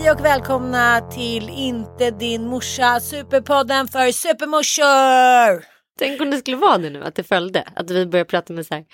[0.00, 5.64] Hej och välkomna till Inte din morsa, superpodden för supermorsor!
[5.98, 7.64] Tänk om det skulle vara det nu, att det följde.
[7.76, 8.84] Att vi börjar prata med så här,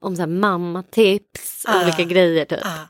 [0.00, 2.58] om så här mammatips, Ah, olika grejer typ.
[2.62, 2.88] Ah,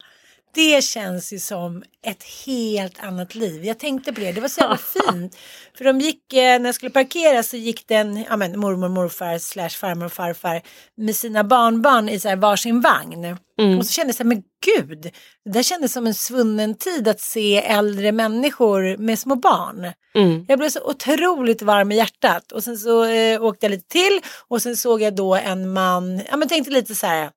[0.54, 3.64] det känns ju som ett helt annat liv.
[3.64, 4.76] Jag tänkte på det, det var så jävla
[5.10, 5.36] fint.
[5.78, 9.38] För de gick, eh, när jag skulle parkera så gick den, ja men mormor, morfar,
[9.38, 10.62] slash farmor och farfar
[10.96, 13.36] med sina barnbarn i så här varsin vagn.
[13.78, 15.10] Och så kände jag så här, men gud,
[15.44, 19.92] det där kändes som en svunnen tid att se äldre människor med små barn.
[20.14, 20.44] Mm.
[20.48, 24.20] Jag blev så otroligt varm i hjärtat och sen så eh, åkte jag lite till
[24.48, 27.30] och sen såg jag då en man, ja men tänkte lite så här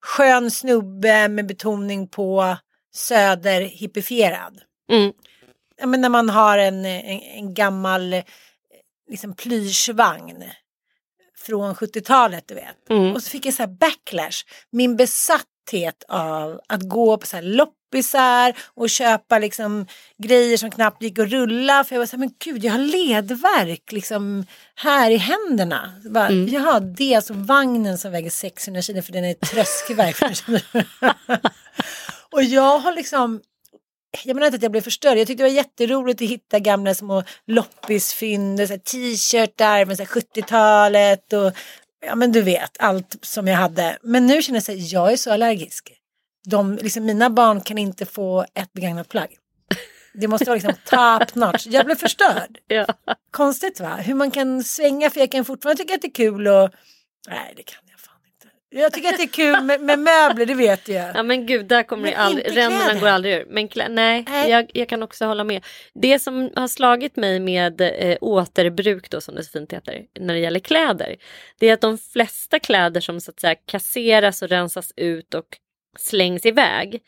[0.00, 2.56] skön snubbe med betoning på
[2.94, 4.60] söder hippifierad.
[4.92, 5.12] Mm.
[5.80, 8.22] Ja men när man har en, en, en gammal eh,
[9.10, 10.44] liksom plyschvagn
[11.38, 12.90] från 70-talet du vet.
[12.90, 13.14] Mm.
[13.14, 14.44] Och så fick jag så här backlash.
[14.70, 14.96] Min
[15.64, 19.86] besatthet av att gå på så här loppisar och köpa liksom
[20.18, 21.84] grejer som knappt gick att rulla.
[21.84, 25.92] För jag var så här, men gud jag har ledvärk liksom här i händerna.
[26.02, 26.48] Så Bara, Mm.
[26.48, 30.16] Jaha, det är alltså vagnen som väger 600 kilo för den är tröskverk.
[32.32, 33.40] och jag har liksom
[34.24, 35.18] jag menar inte att jag blev förstörd.
[35.18, 41.52] Jag tyckte det var jätteroligt att hitta gamla små loppisfynd, t-shirtar här 70-talet och
[42.06, 43.98] ja men du vet allt som jag hade.
[44.02, 45.92] Men nu känner jag så här, jag är så allergisk.
[46.46, 49.36] De, liksom, mina barn kan inte få ett begagnat plagg.
[50.12, 51.66] Det måste vara liksom top notch.
[51.66, 52.58] Jag blev förstörd.
[52.66, 52.86] Ja.
[53.30, 53.96] Konstigt va?
[53.96, 56.70] Hur man kan svänga för jag kan fortfarande tycka att det är kul och
[57.28, 58.19] nej det kan jag fan.
[58.72, 61.16] Jag tycker att det är kul med, med möbler, det vet jag.
[61.16, 63.46] ja men gud, där kommer Men det aldrig, ränderna går aldrig ur.
[63.48, 64.50] Men klä, nej, Nej.
[64.50, 65.64] Jag, jag kan också hålla med.
[65.94, 70.34] Det som har slagit mig med eh, återbruk då som det så fint heter när
[70.34, 71.16] det gäller kläder.
[71.58, 75.46] Det är att de flesta kläder som så att säga kasseras och rensas ut och
[75.98, 77.02] slängs iväg.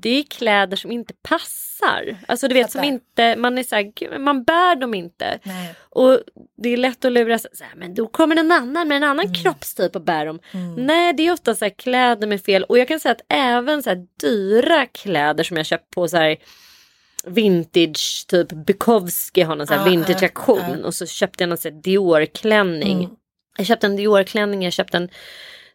[0.00, 2.16] Det är kläder som inte passar.
[2.28, 5.38] Alltså du vet som inte, man är så här, man bär dem inte.
[5.42, 5.74] Nej.
[5.80, 6.20] Och
[6.62, 9.04] det är lätt att lura sig, så här, men då kommer en annan med en
[9.04, 9.34] annan Mm.
[9.34, 10.38] kroppstyp och bär dem.
[10.76, 13.82] Nej det är ofta så här kläder med fel och jag kan säga att även
[13.82, 16.36] så här dyra kläder som jag köpt på så här
[17.24, 21.48] vintage, typ Bukowski har någon så här Ah, vintage ah, aktion och så köpte jag
[21.48, 22.98] någon så här Dior-klänning.
[23.04, 23.16] Mm.
[23.56, 25.08] Jag köpte en Dior-klänning, jag köpte en,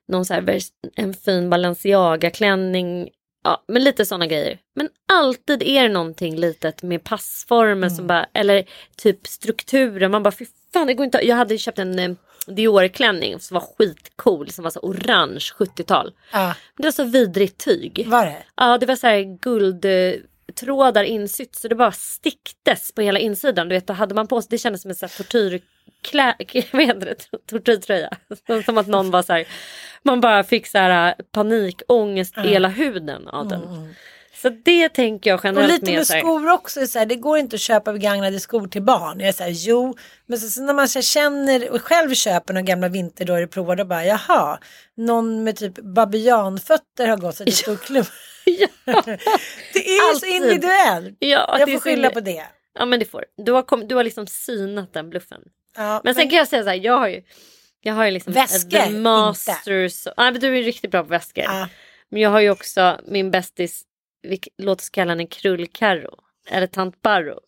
[0.07, 0.59] någon så här,
[0.95, 3.09] en fin Balenciaga-klänning.
[3.47, 4.59] Ja, men lite sådana grejer.
[4.75, 7.95] Men alltid är det någonting litet med passformen Mm.
[7.95, 8.65] som bara, eller
[8.97, 10.11] typ strukturen.
[10.11, 11.27] Man bara, fy fan det går inte.
[11.27, 12.11] Jag hade köpt en, eh,
[12.47, 16.13] Dior-klänning som var skitcool som var så orange 70-tal.
[16.31, 18.03] Ja, Men det var så vidrigt tyg.
[18.07, 18.43] var det?
[18.55, 23.69] Ja det var så här guldtrådar insytt så det bara sticktes på hela insidan.
[23.69, 25.61] Du vet, då hade man på sig, det kändes som en tortyr
[26.07, 26.35] klä,
[26.71, 27.15] vad heter det,
[27.49, 28.09] tortyrtröja.
[28.65, 29.47] Som- att någon var så här,
[30.03, 33.93] man bara fick så här panikångest i hela huden av den.
[34.41, 37.15] Så det tänker jag Mm, Och generellt lite med med skor också, så här, det
[37.15, 39.19] går inte att köpa begagnade skor till barn.
[39.19, 39.95] Jag är så här, jo,
[40.25, 43.75] men så, så när man så känner och själv köper några gamla vinterdojor och provar,
[43.75, 44.59] då bara jaha,
[44.97, 48.05] någon med typ babianfötter har gått sig till stor klubb.
[48.45, 48.67] ja,
[49.73, 50.29] Det är ju så Alltid.
[50.35, 51.15] individuellt.
[51.19, 52.43] ja, Jag får skylla på det.
[52.79, 53.51] Ja men det får du.
[53.51, 55.41] Har kom, du har liksom synat den bluffen.
[55.77, 57.23] Ja, Men sen kan jag säga så här, jag har ju
[57.81, 60.07] jag har ju liksom Väskor, The Masters.
[60.17, 61.43] Ja, men du är riktigt bra på väskor.
[61.43, 61.69] Ja.
[62.09, 63.83] Men jag har ju också min bästis,
[64.57, 66.15] låt oss kalla henne Krullkarro.
[66.49, 67.39] Eller Tant Barro.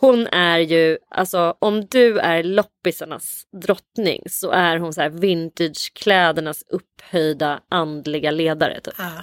[0.00, 6.64] Hon är ju, alltså om du är loppisarnas drottning så är hon så här vintageklädernas
[6.68, 8.80] upphöjda andliga ledare.
[8.80, 8.94] Typ.
[8.98, 9.22] Ja.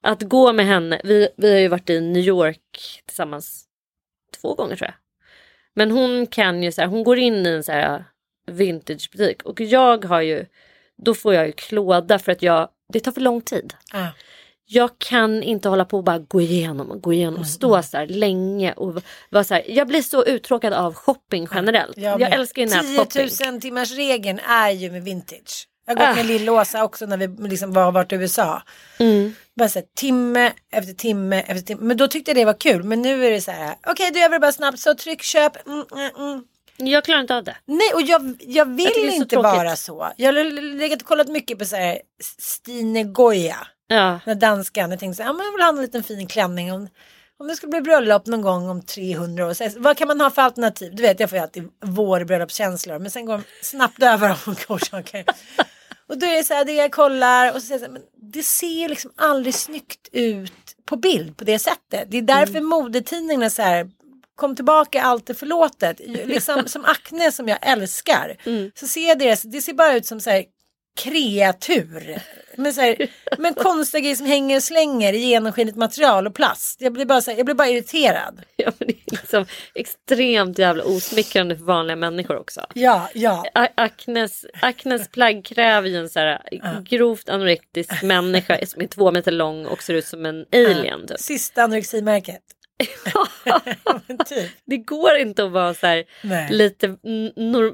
[0.00, 3.64] Att gå med henne, vi, vi har ju varit i New York tillsammans
[4.40, 5.03] två gånger tror jag.
[5.74, 8.04] Men hon kan ju så här, hon går in i en så här
[8.46, 10.46] vintagebutik och jag har ju,
[10.96, 13.74] då får jag ju klåda för att jag, det tar för lång tid.
[13.92, 14.08] Ja.
[14.66, 17.96] Jag kan inte hålla på och bara gå igenom och gå igenom och stå så
[17.96, 19.64] här länge och vara så här.
[19.68, 21.96] Jag blir så uttråkad av shopping generellt.
[21.96, 22.32] Jag, med.
[22.32, 23.28] älskar ju nätshopping.
[23.28, 25.68] 10 000 timmars regeln är ju med vintage.
[25.86, 26.28] Jag har gått med Ah.
[26.28, 28.62] Lill-Åsa också när vi liksom var varit i USA.
[28.98, 29.34] Mm.
[29.56, 31.80] Bara så här, timme efter timme efter timme.
[31.82, 32.82] Men då tyckte jag det var kul.
[32.82, 33.74] Men nu är det så här.
[33.86, 34.78] Okej, du gör det bara snabbt.
[34.80, 35.66] Så tryck, köp.
[35.66, 36.44] Mm, mm, mm.
[36.76, 37.56] Jag klarar inte av det.
[37.64, 39.44] Nej, och jag, jag vill så inte tråkigt.
[39.44, 40.12] vara så.
[40.16, 40.44] Jag har
[40.78, 41.98] legat och kollat mycket på så här
[42.38, 43.66] Stine Goya.
[43.86, 44.20] Ja.
[44.24, 44.90] Den danskan.
[44.90, 46.72] Jag tänkte så här, ja, men jag vill ha en liten fin klänning.
[46.72, 46.88] Om,
[47.38, 49.54] om det skulle bli bröllop någon gång om 300 år.
[49.54, 50.94] Så, vad kan man ha för alternativ?
[50.94, 52.98] Du vet, jag får ju alltid vårbröllopskänslor.
[52.98, 55.24] Men sen går de snabbt över av olika orsaker.
[56.08, 57.92] Och då är det så här, det jag kollar och så säger jag så här,
[57.92, 58.02] men
[58.32, 60.52] det ser liksom aldrig snyggt ut
[60.86, 62.10] på bild på det sättet.
[62.10, 63.90] Det är därför modetidningarna så här,
[64.36, 66.00] kom tillbaka, allt är förlåtet.
[66.06, 68.36] Liksom som Acne som jag älskar.
[68.74, 70.44] Så ser det, det ser bara ut som så här
[70.96, 72.20] kreatur.
[72.56, 72.96] Men, så här,
[73.38, 76.80] men konstiga grejer som hänger och slänger i genomskinligt material och plast.
[76.80, 78.40] Jag blir bara, så här, jag blir bara irriterad.
[78.56, 82.66] Ja, men det är liksom extremt jävla osmickrande för vanliga människor också.
[82.74, 83.44] Ja, ja.
[83.54, 83.68] A-
[84.60, 86.42] Acnes plagg kräver ju en så här
[86.84, 91.06] grovt anorektisk människa som är två meter lång och ser ut som en alien.
[91.06, 91.20] Typ.
[91.20, 92.42] Sista anoreximärket.
[94.26, 94.50] Typ.
[94.66, 96.04] Det går inte att vara så här
[96.50, 96.96] lite,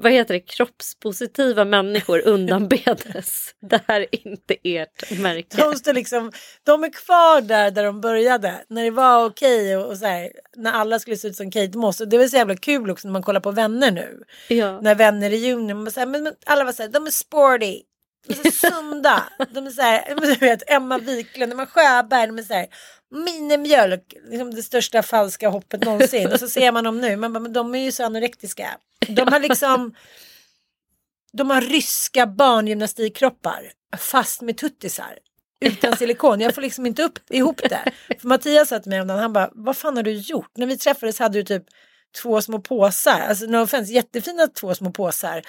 [0.00, 3.54] vad heter det, kroppspositiva människor undanbedes.
[3.60, 5.56] Det här är inte ert märke.
[5.56, 6.32] De, står liksom,
[6.64, 8.64] de är kvar där där de började.
[8.68, 11.78] När det var okej och, och så här, när alla skulle se ut som Kate
[11.78, 12.00] Moss.
[12.00, 14.22] Och det var så jävla kul också när man kollar på Vänner nu.
[14.48, 14.80] Ja.
[14.80, 15.74] När Vänner i juni.
[15.74, 17.82] Man så här, men, men alla var så här, de är sporty.
[18.28, 19.28] Alltså, sunda.
[19.50, 22.26] de är så här, du vet Emma Wiklund, Emma Sjöberg.
[22.26, 22.66] De är så här,
[23.10, 24.14] minimjölk.
[24.30, 26.32] Liksom det största falska hoppet någonsin.
[26.32, 27.16] Och så ser man dem nu.
[27.16, 28.70] Man bara, men de är ju så anorektiska.
[29.08, 29.94] De har liksom.
[31.32, 35.18] De har ryska barngymnastikkroppar fast med tuttisar.
[35.60, 36.40] Utan silikon.
[36.40, 37.92] Jag får liksom inte upp, ihop det.
[38.20, 40.56] För Mattias sa till mig om den, han bara, vad fan har du gjort?
[40.56, 41.64] När vi träffades hade du typ
[42.22, 43.20] två små påsar.
[43.20, 45.42] Alltså no offense, jättefina två små påsar.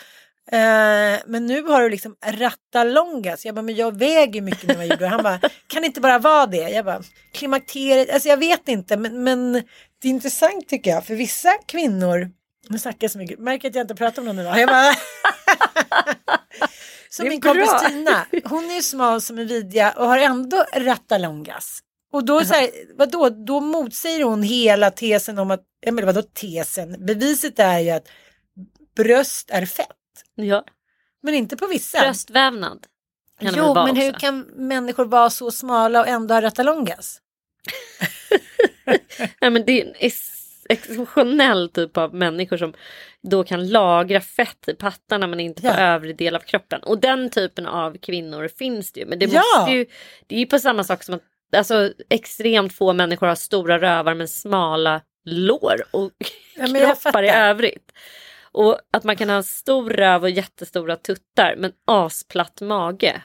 [0.52, 3.46] Eh, men nu har du liksom rattalongas.
[3.46, 5.08] Jag bara, men jag väger mycket vad jag gjorde.
[5.08, 6.70] Han bara, kan det inte bara vara det?
[6.70, 7.02] Jag bara,
[7.34, 8.98] klimakteriet, alltså jag vet inte.
[8.98, 9.54] Men, men
[10.02, 11.06] det är intressant tycker jag.
[11.06, 12.30] För vissa kvinnor,
[12.70, 14.60] nu snackar jag så mycket, märker att jag inte pratar om någon idag.
[14.60, 14.94] Jag bara,
[17.10, 17.72] som min kompis.
[17.88, 21.80] Tina, hon är ju smal som en vidja och har ändå rattalongas.
[22.14, 27.06] Och då, så här, vadå, då motsäger hon hela tesen om att, men vadå tesen?
[27.06, 28.08] Beviset är ju att
[28.96, 29.88] bröst är fett.
[30.36, 30.66] Ja.
[31.24, 32.00] Men inte på vissa.
[32.00, 32.88] Bröstvävnad.
[33.42, 34.20] kan Jo, men hur också.
[34.20, 37.22] kan människor vara så smala och ändå ha rattalongas?
[39.42, 42.74] Nej, men det är en ex- exceptionell typ av människor som
[43.22, 45.74] då kan lagra fett i pattarna men inte på Ja.
[45.78, 46.84] övre del av kroppen.
[46.84, 49.06] Och den typen av kvinnor finns det ju.
[49.06, 49.42] Men det, Ja.
[49.60, 49.86] måste ju,
[50.28, 51.22] det är ju på samma sak som att
[51.58, 56.12] alltså, extremt få människor har stora rövar men smala lår och
[56.56, 56.66] Ja,
[57.02, 57.92] kroppar i övrigt.
[58.54, 63.22] Och att man kan ha stor röv och jättestora tuttar men asplatt mage.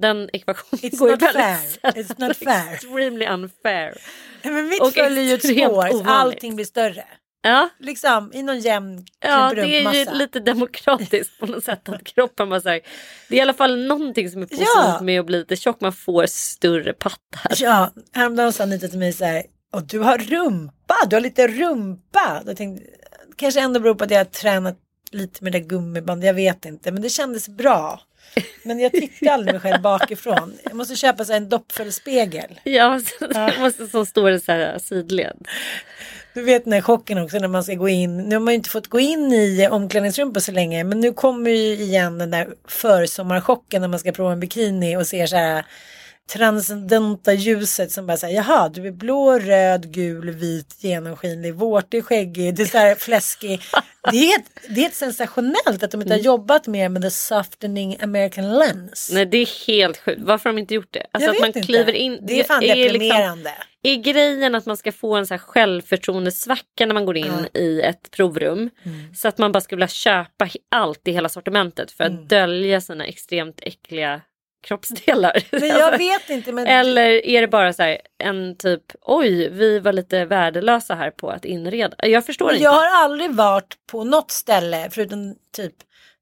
[0.00, 1.56] Den ekvationen It's går ju väldigt fair.
[1.56, 1.94] sällan.
[2.04, 2.74] It's not fair.
[2.74, 3.94] Extremely unfair.
[4.42, 6.06] Nej, Men mitt Och följer ju ett spår, ovanligt.
[6.06, 7.04] allting blir större.
[7.42, 10.12] Ja, Liksom i någon jämn Ja, det är ju klumprumpmassa.
[10.12, 12.80] lite demokratiskt på något sätt att kroppen bara så här,
[13.28, 14.98] Det är i alla fall någonting som är positivt Ja.
[15.02, 15.80] med att bli lite tjock.
[15.80, 17.52] Man får större pattar.
[17.56, 19.42] Ja, häromdagen sa Anita till mig så här,
[19.72, 22.42] och du har rumpa, du har lite rumpa.
[22.46, 22.84] Då tänkte,
[23.38, 24.76] kanske ändå beror på att jag har tränat
[25.10, 26.92] lite med det gummiband, jag vet inte.
[26.92, 28.00] Men det kändes bra.
[28.62, 30.58] Men jag tittade aldrig mig själv bakifrån.
[30.64, 32.60] Jag måste köpa så en doppfelspegel.
[32.64, 35.36] Ja, så det måste som står i så här sidled.
[36.34, 38.16] Du vet den här chocken också när man ska gå in.
[38.16, 40.84] Nu har man ju inte fått gå in i omklädningsrum på så länge.
[40.84, 45.06] Men nu kommer ju igen den där försommarchocken när man ska prova en bikini och
[45.06, 45.64] ser så här
[46.28, 52.54] transcendenta ljuset som bara säger jaha du är blå, röd, gul, vit, genomskinlig, vårtig, skäggig,
[52.54, 53.60] det är så här fläskig.
[54.10, 54.42] Det är,
[54.74, 59.10] det är sensationellt att de inte har jobbat mer med the softening American lens.
[59.12, 60.20] Nej det är helt sjukt.
[60.22, 61.06] Varför har de inte gjort det?
[61.12, 61.60] Alltså Jag att man inte.
[61.62, 62.18] kliver in.
[62.22, 63.52] Det är fan liksom- deprimerande.
[63.82, 67.80] är grejen att man ska få en så här självförtroendesvacka när man går in i
[67.80, 68.70] ett provrum.
[68.84, 69.14] Mm.
[69.14, 72.26] Så att man bara skulle vilja köpa allt i hela sortimentet för att Mm.
[72.28, 74.20] dölja sina extremt äckliga
[74.66, 75.42] kroppsdelar.
[75.60, 79.78] Men jag vet inte men Eller är det bara så här en typ oj vi
[79.78, 81.96] var lite värdelösa här på att inreda.
[82.08, 82.64] Jag förstår inte.
[82.64, 85.74] jag har aldrig varit på något ställe förutom typ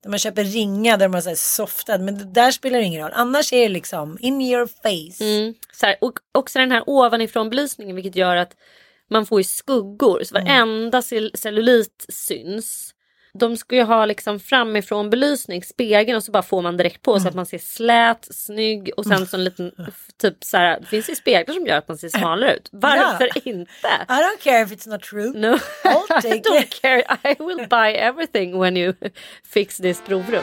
[0.03, 3.13] där man köper ringar där man säger softad men det där spelar ingen roll.
[3.15, 5.25] Annars är det liksom in your face.
[5.25, 8.53] Mm, så här, och också den här ovanifrån belysningen vilket gör att
[9.11, 10.47] man får ju skuggor så Mm.
[10.47, 12.93] varenda cell- cellulit syns.
[13.39, 17.11] De ska ju ha liksom framifrån belysning, spegeln och så bara får man direkt på
[17.11, 17.23] Mm.
[17.23, 19.73] så att man ser slät, snygg och sen så en liten
[20.21, 22.69] typ så här, det finns ju speglar som gör att man ser smalare ut.
[22.73, 23.89] Varför inte?
[24.09, 25.33] I don't care if it's not true.
[25.35, 26.83] No, I'll take I don't it.
[26.83, 27.03] care.
[27.25, 28.93] I will buy everything when you
[29.53, 30.43] fix this provrum.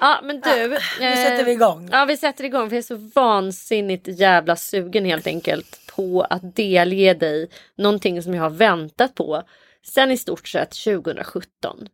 [0.00, 0.78] Ja men du.
[1.00, 1.88] Nu eh, sätter vi igång.
[1.92, 6.56] Ja vi sätter igång för jag är så vansinnigt jävla sugen helt enkelt på att
[6.56, 9.42] delge dig någonting som jag har väntat på
[9.86, 11.88] sen i stort sett 2017.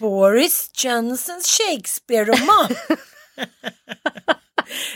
[0.00, 2.76] Boris Johnsons Shakespeare-roman.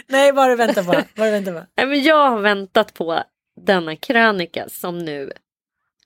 [0.07, 0.93] Nej, vad har du väntat på?
[0.93, 1.67] Vad du väntat på?
[1.77, 3.23] Nej, men jag har väntat på
[3.57, 5.33] denna krönika som nu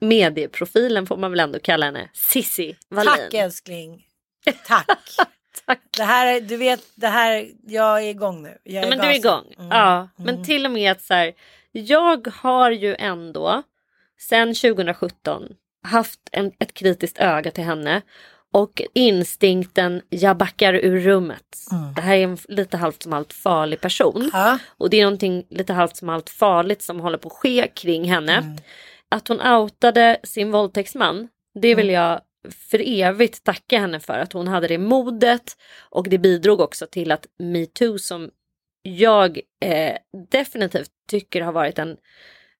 [0.01, 3.13] medieprofilen får man väl ändå kalla henne, Sissi Wallin.
[3.15, 4.07] Tack älskling.
[4.67, 4.89] Tack.
[5.67, 5.81] Tack.
[5.97, 8.59] Det här, är- du vet, det här, jag är igång nu.
[8.65, 9.45] Jag Ja, men du är igång.
[9.59, 9.69] Mm.
[9.71, 11.33] Ja, men till och med att så här,
[11.73, 13.63] jag har ju ändå
[14.21, 15.43] sen 2017
[15.83, 18.03] haft en, ett kritiskt öga till henne
[18.53, 21.57] och instinkten jag backar ur rummet.
[21.97, 24.31] Det här är en lite halvt som allt farlig person Mm.
[24.33, 24.59] Ja.
[24.77, 28.05] och det är någonting lite halvt som allt farligt som håller på att ske kring
[28.05, 28.33] henne.
[28.37, 28.57] Mm.
[29.09, 32.03] Att hon outade sin våldtäktsman, det vill Mm.
[32.03, 32.21] jag
[32.51, 35.57] för evigt tacka henne för att hon hade det modet
[35.91, 38.31] och det bidrog också till att metoo som
[38.83, 39.97] jag eh,
[40.31, 41.97] definitivt tycker har varit en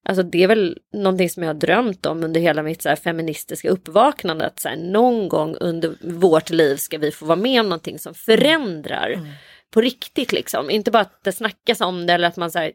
[0.09, 2.95] Alltså det är väl någonting som jag har drömt om under hela mitt så här,
[2.95, 4.45] feministiska uppvaknande.
[4.45, 7.99] Att så här, någon gång under vårt liv ska vi få vara med om någonting
[7.99, 9.27] som förändrar Mm.
[9.71, 10.69] på riktigt liksom.
[10.69, 12.71] Inte bara att det snackas om det eller att man så här,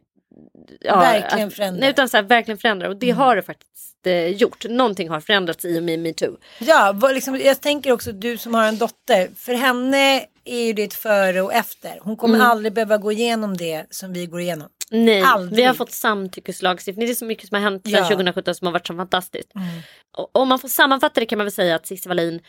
[0.81, 1.81] ja, Verkligen att, förändrar.
[1.81, 2.89] Nej, utan så här, verkligen förändrar.
[2.89, 4.65] Och det har det faktiskt eh, gjort.
[4.69, 6.37] Någonting har förändrats i och med metoo.
[6.59, 9.31] Ja, vad liksom, jag tänker också du som har en dotter.
[9.37, 11.99] För henne är ju det ett före och efter.
[12.03, 12.47] Hon kommer Mm.
[12.51, 14.69] aldrig behöva gå igenom det som vi går igenom.
[14.91, 15.57] Nej, Aldrig.
[15.57, 17.07] vi har fått samtyckeslagstiftning.
[17.07, 18.09] Det är så mycket som har hänt sedan Ja.
[18.09, 19.53] 2017 som har varit så fantastiskt.
[20.17, 22.41] Och om man får sammanfatta det kan man väl säga att Cissi Wallin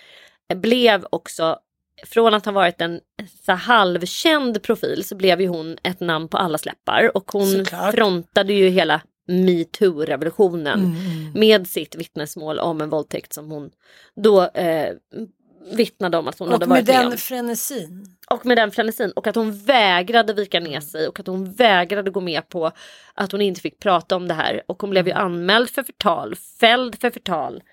[0.55, 1.59] blev också
[2.03, 2.99] från att ha varit en
[3.45, 7.95] så halvkänd profil så blev ju hon ett namn på alla läppar och hon Såklart.
[7.95, 13.71] frontade ju hela metoo-revolutionen Mm, med sitt vittnesmål om en våldtäkt som hon
[14.15, 14.93] då eh,
[15.73, 17.09] vittnade om att hon hade Och med varit med om.
[17.09, 18.05] den frenesin.
[18.29, 22.11] Och med den frenesin och att hon vägrade vika ner sig och att hon vägrade
[22.11, 22.71] gå med på
[23.13, 24.61] att hon inte fick prata om det här.
[24.67, 27.63] Och hon blev ju anmäld för förtal, fälld för förtal.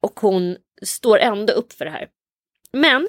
[0.00, 2.06] Och hon står ändå upp för det här.
[2.72, 3.08] Men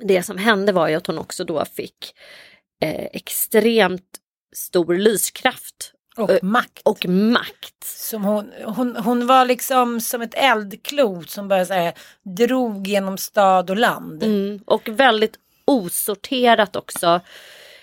[0.00, 2.14] det som hände var ju att hon också då fick
[2.82, 4.18] eh, extremt
[4.56, 6.80] stor lyskraft Och Eh, makt.
[6.84, 7.84] och makt.
[7.84, 13.18] Som hon, hon, hon var liksom som ett eldklot som bara så här, drog genom
[13.18, 14.22] stad och land.
[14.22, 17.20] Mm, och väldigt osorterat också.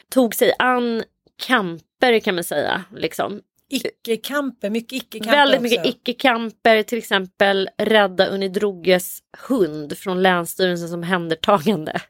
[0.09, 1.03] Tog sig an
[1.47, 2.83] kamper kan man säga.
[2.95, 3.41] Liksom.
[3.69, 5.63] Icke-kamper, mycket icke-kamper Väldigt också.
[5.69, 12.01] mycket icke-kamper, till exempel rädda Unni Droges hund från Länsstyrelsens omhändertagande.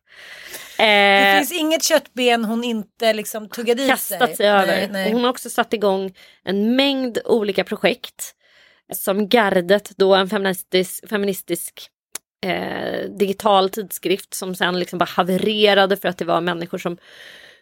[0.78, 4.68] Det Eh, finns inget köttben hon inte liksom tuggade i kastat sig över.
[4.68, 5.12] Nej, nej.
[5.12, 6.14] Hon har också satt igång
[6.44, 8.36] en mängd olika projekt.
[8.94, 11.88] Som Gardet, då en feministisk, feministisk
[12.46, 16.98] eh, digital tidskrift som sen liksom bara havererade för att det var människor som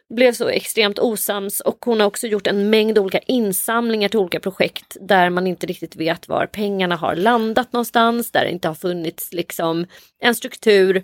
[0.10, 4.40] blev så extremt osams och hon har också gjort en mängd olika insamlingar till olika
[4.40, 8.76] projekt där man inte riktigt vet var pengarna har landat någonstans, där det inte har
[8.76, 9.86] funnits liksom
[10.20, 11.04] en struktur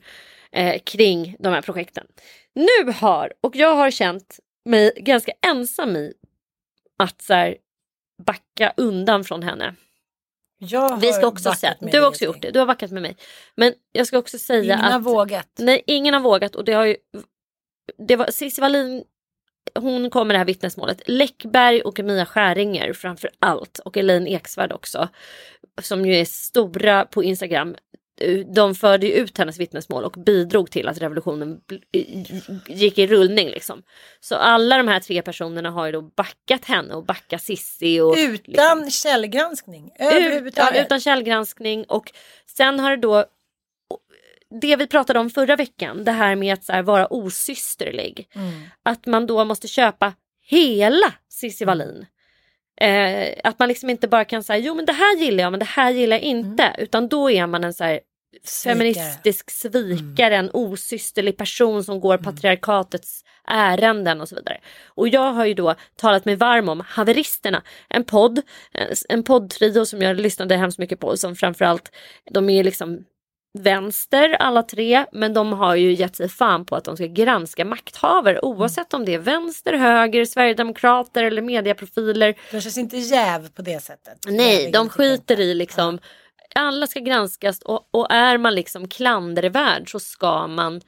[0.52, 2.08] eh, kring de här projekten.
[2.56, 6.14] Nu har, och jag har känt mig ganska ensam i
[6.98, 7.58] att så här,
[8.26, 9.76] backa undan från henne.
[10.58, 13.18] Jag Vi ska också säga, du har också gjort det, du har backat med mig.
[13.56, 15.50] Men jag ska också säga Ingen att har vågat.
[15.60, 16.96] Nej, ingen har vågat och det har ju...
[17.98, 19.04] Det var Cissi Wallin,
[19.80, 21.02] hon kom med det här vittnesmålet.
[21.06, 25.10] Läckberg och Mia Skäringer framför allt och Elaine Eksvärd också.
[25.82, 27.76] Som ju är stora på Instagram.
[28.56, 31.84] De förde ju ut hennes vittnesmål och bidrog till att revolutionen bl-
[32.68, 33.84] gick i rullning liksom.
[34.20, 38.16] Så alla de här tre personerna har ju då backat henne och backat Cissi och
[38.18, 38.40] Utan
[38.80, 39.86] liksom- källgranskning.
[39.86, 40.86] ut, ja, Överhuvudtaget.
[40.86, 42.12] utan källgranskning och
[42.58, 43.26] sen har det då
[44.62, 48.28] det vi pratade om förra veckan, det här med att här, vara osysterlig.
[48.36, 48.52] Mm.
[48.84, 50.14] Att man då måste köpa
[50.46, 52.06] hela Cissi Wallin.
[52.82, 55.60] Eh, att man liksom inte bara kan säga jo men det här gillar jag men
[55.60, 56.76] det här gillar jag inte.
[56.78, 58.00] Utan då är man en så här
[58.64, 64.58] feministisk svikare, en osysterlig person som går patriarkatets ärenden och så vidare.
[64.88, 68.42] Och jag har ju då talat mig varm om Haveristerna, en podd,
[68.74, 71.92] en- en poddtrio som jag lyssnade hemskt mycket på som framförallt,
[72.32, 73.04] de är liksom
[73.54, 77.66] vänster alla tre men de har ju gett sig fan på att de ska granska
[77.66, 82.36] makthavare oavsett om det är vänster, höger, sverigedemokrater eller mediaprofiler.
[82.52, 84.18] De känns inte jäv på det sättet.
[84.28, 86.00] Nej, de skiter i liksom.
[86.56, 90.82] Alla ska granskas och, och är man liksom klandervärd så ska man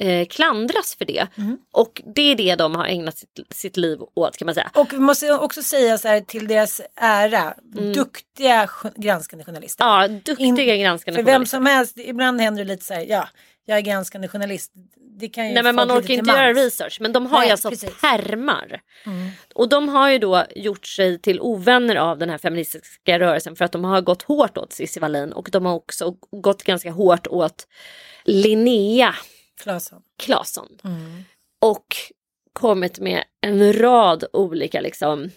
[0.00, 1.26] eh, klandras för det.
[1.38, 1.58] Mm.
[1.72, 4.70] Och det är det de har ägnat sitt, sitt liv åt kan man säga.
[4.74, 7.54] Och vi måste också säga så här till deras ära,
[7.94, 9.84] duktiga j- granskande journalister.
[10.04, 10.20] Mm.
[10.26, 11.56] Ja, duktiga granskande För vem journalister.
[11.56, 13.28] som helst, ibland händer det lite så här, ja,
[13.64, 14.72] jag är granskande journalist.
[15.20, 17.52] Det kan ju Nej men man orkar inte göra research men de har Nej, ju
[17.52, 17.84] alltså precis.
[17.88, 17.96] Mm.
[18.00, 18.80] pärmar.
[19.54, 23.64] Och de har ju då gjort sig till ovänner av den här feministiska rörelsen för
[23.64, 27.26] att de har gått hårt åt Cissi Wallin och de har också gått ganska hårt
[27.26, 27.66] åt
[28.24, 29.14] Linnea
[29.62, 30.02] Claesson.
[30.18, 30.68] Claesson.
[30.84, 31.24] Mm.
[31.60, 31.86] Och
[32.52, 35.30] kommit med en rad olika liksom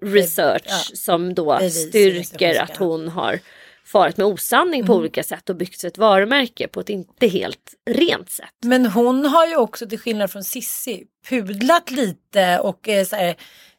[0.00, 0.96] research Ja.
[0.96, 3.38] som då Bevis, styrker att hon har
[3.84, 5.00] farit med osanning på Mm.
[5.00, 8.54] olika sätt och byggt ett varumärke på ett inte helt rent sätt.
[8.64, 13.36] Men hon har ju också till skillnad från Sissi pudlat lite och eh, så här,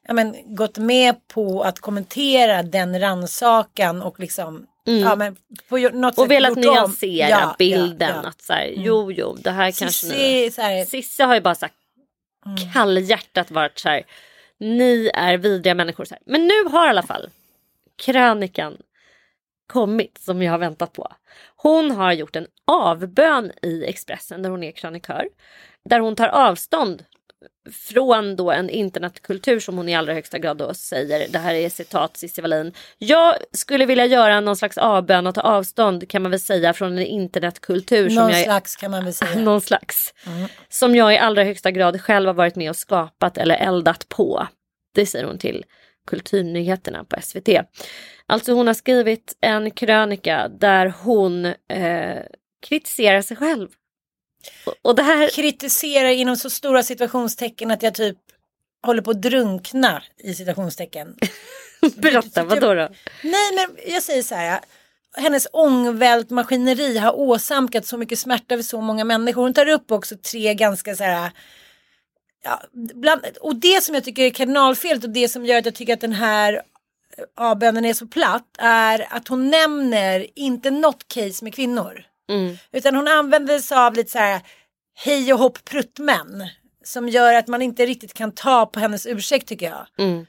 [0.08, 5.36] ja, men, gått med på att kommentera den ransakan och liksom ja, men
[5.70, 6.12] på något Mm.
[6.18, 8.10] Och velat nyansera Ja, ja, bilden.
[8.10, 8.14] ja.
[8.14, 8.26] Mm.
[8.26, 10.08] Att så här, jo, jo, det här kanske.
[10.08, 11.76] Sissi, så här, har ju bara sagt
[12.46, 12.74] Mm.
[12.74, 14.04] kallhjärtat varit så här.
[14.58, 16.06] Ni är vidriga människor.
[16.06, 16.24] Så här.
[16.26, 17.30] Men nu har i alla fall
[17.98, 18.78] krönikan
[19.68, 21.12] kommit som jag har väntat på.
[21.56, 25.28] Hon har gjort en avbön i Expressen där hon är krönikör.
[25.90, 27.06] Där hon tar avstånd
[27.72, 31.70] från då en internetkultur som hon i allra högsta grad då säger, det här är
[31.70, 32.74] citat Cissi Wallin.
[32.98, 36.98] Jag skulle vilja göra någon slags avbön och ta avstånd kan man väl säga från
[36.98, 38.04] en internetkultur.
[38.04, 39.36] Någon som jag, slags kan man väl säga.
[39.40, 40.14] någon slags.
[40.70, 44.48] Som jag i allra högsta grad själv har varit med och skapat eller eldat på.
[44.96, 45.66] Det säger hon till
[46.08, 47.50] Kulturnyheterna på SVT.
[48.26, 52.22] Alltså hon har skrivit en krönika där hon eh,
[52.68, 53.68] kritiserar sig själv.
[54.82, 55.30] Och, det här...
[55.30, 58.18] Kritiserar inom så stora situationstecken att jag typ
[58.86, 61.16] håller på att drunkna i citationstecken.
[61.96, 62.90] Berätta, vadå då?
[63.24, 64.60] Nej men jag säger så här.
[65.18, 69.42] Hennes ångvält maskineri har åsamkat så mycket smärta för så många människor.
[69.42, 71.32] Hon tar upp också tre ganska så här.
[72.44, 75.76] Ja, bland, och det som jag tycker är kardinalfelet och det som gör att jag
[75.76, 76.62] tycker att den här
[77.38, 82.06] avbönen är så platt är att hon nämner inte något case med kvinnor.
[82.32, 82.58] Mm.
[82.72, 84.42] Utan hon använder sig av lite så här
[84.96, 86.48] hej och hopp pruttmän.
[86.84, 89.88] Som gör att man inte riktigt kan ta på hennes ursäkt tycker jag.
[89.98, 90.26] Mm.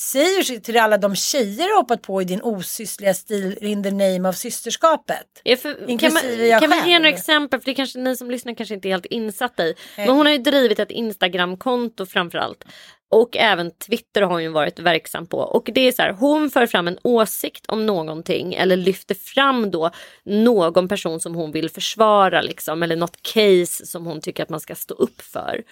[0.00, 3.90] Säg ursäkt till alla de tjejer du hoppat på i din osyssliga stil in the
[3.90, 5.26] name av systerskapet.
[5.42, 7.60] Ja, för, kan man, jag kan man ge några exempel?
[7.60, 9.74] För det kanske ni som lyssnar kanske inte är helt insatta i.
[9.96, 12.64] Men hon har ju drivit ett Instagramkonto framförallt.
[13.12, 15.38] Och även Twitter har hon varit verksam på.
[15.38, 19.70] Och det är så här, hon för fram en åsikt om någonting eller lyfter fram
[19.70, 19.90] då
[20.24, 22.82] någon person som hon vill försvara liksom.
[22.82, 25.62] Eller något case som hon tycker att man ska stå upp för.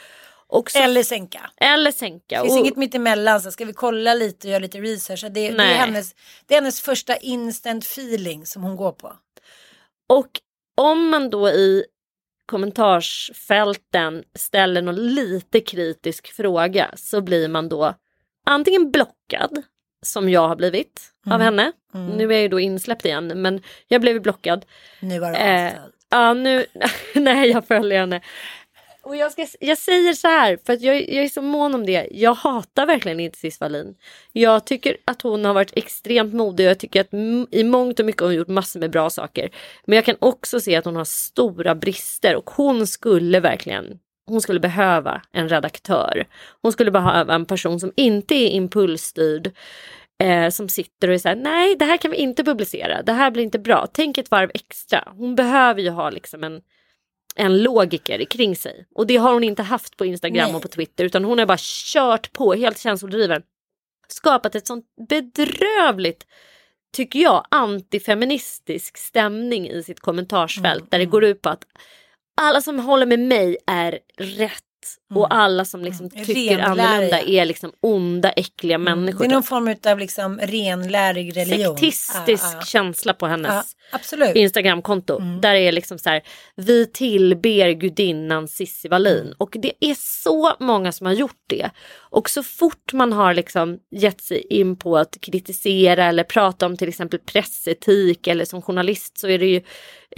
[0.71, 1.51] Så, Eller sänka.
[1.57, 2.37] eller sänka.
[2.37, 3.41] Det finns Och- inget mittemellan.
[3.41, 5.23] Så ska vi kolla lite och göra lite research.
[5.23, 6.15] Det, det, är hennes,
[6.47, 9.13] det är hennes första instant feeling som hon går på.
[10.09, 10.29] Och
[10.77, 11.85] om man då i
[12.49, 17.95] kommentarsfälten ställer någon lite kritisk fråga så blir man då
[18.47, 19.63] antingen blockad,
[20.03, 21.73] som jag har blivit av henne.
[21.93, 24.65] Nu är jag ju då insläppt igen, men jag blev blockad.
[25.01, 25.95] Nu var det Eh, avföljd.
[26.11, 26.67] ja, nu,
[27.15, 28.21] nej jag följer henne.
[29.09, 31.87] Och jag, ska, jag säger så här, för att jag, jag är så mån om
[31.87, 32.09] det.
[32.11, 33.95] Jag hatar verkligen inte Cissi Wallin.
[34.33, 37.15] Jag tycker att hon har varit extremt modig och jag tycker att
[37.51, 39.51] i mångt och mycket har hon gjort massor med bra saker.
[39.87, 44.41] Men jag kan också se att hon har stora brister och hon skulle verkligen hon
[44.41, 46.27] skulle behöva en redaktör.
[46.63, 49.51] Hon skulle behöva en person som inte är impulsstyrd.
[50.23, 53.31] Eh, som sitter och är såhär, nej det här kan vi inte publicera, det här
[53.31, 55.13] blir inte bra, tänk ett varv extra.
[55.17, 56.61] Hon behöver ju ha liksom en,
[57.39, 58.87] en logiker kring sig.
[58.95, 60.55] Och det har hon inte haft på Instagram Nej.
[60.55, 63.43] och på Twitter utan hon har bara kört på helt känslodriven.
[64.09, 66.27] Skapat ett sånt bedrövligt,
[66.93, 71.65] tycker jag, antifeministisk stämning i sitt kommentarsfält där det går ut på att
[72.41, 74.65] alla som håller med mig är rätt
[75.15, 76.27] och alla som liksom Mm.
[76.27, 76.65] tycker Renläriga.
[76.67, 79.19] annorlunda är liksom onda, äckliga människor.
[79.19, 81.77] Det är någon form av liksom renlärig religion.
[81.79, 82.61] Sektistisk Ja, ja.
[82.63, 84.37] känsla på hennes absolut.
[84.37, 85.19] Instagramkonto.
[85.43, 86.23] Där är liksom så här,
[86.57, 89.21] vi tillber gudinnan Cissi Wallin.
[89.21, 89.35] Mm.
[89.39, 91.71] Och det är så många som har gjort det.
[92.11, 96.77] Och så fort man har liksom gett sig in på att kritisera eller prata om
[96.77, 99.63] till exempel pressetik eller som journalist så är det ju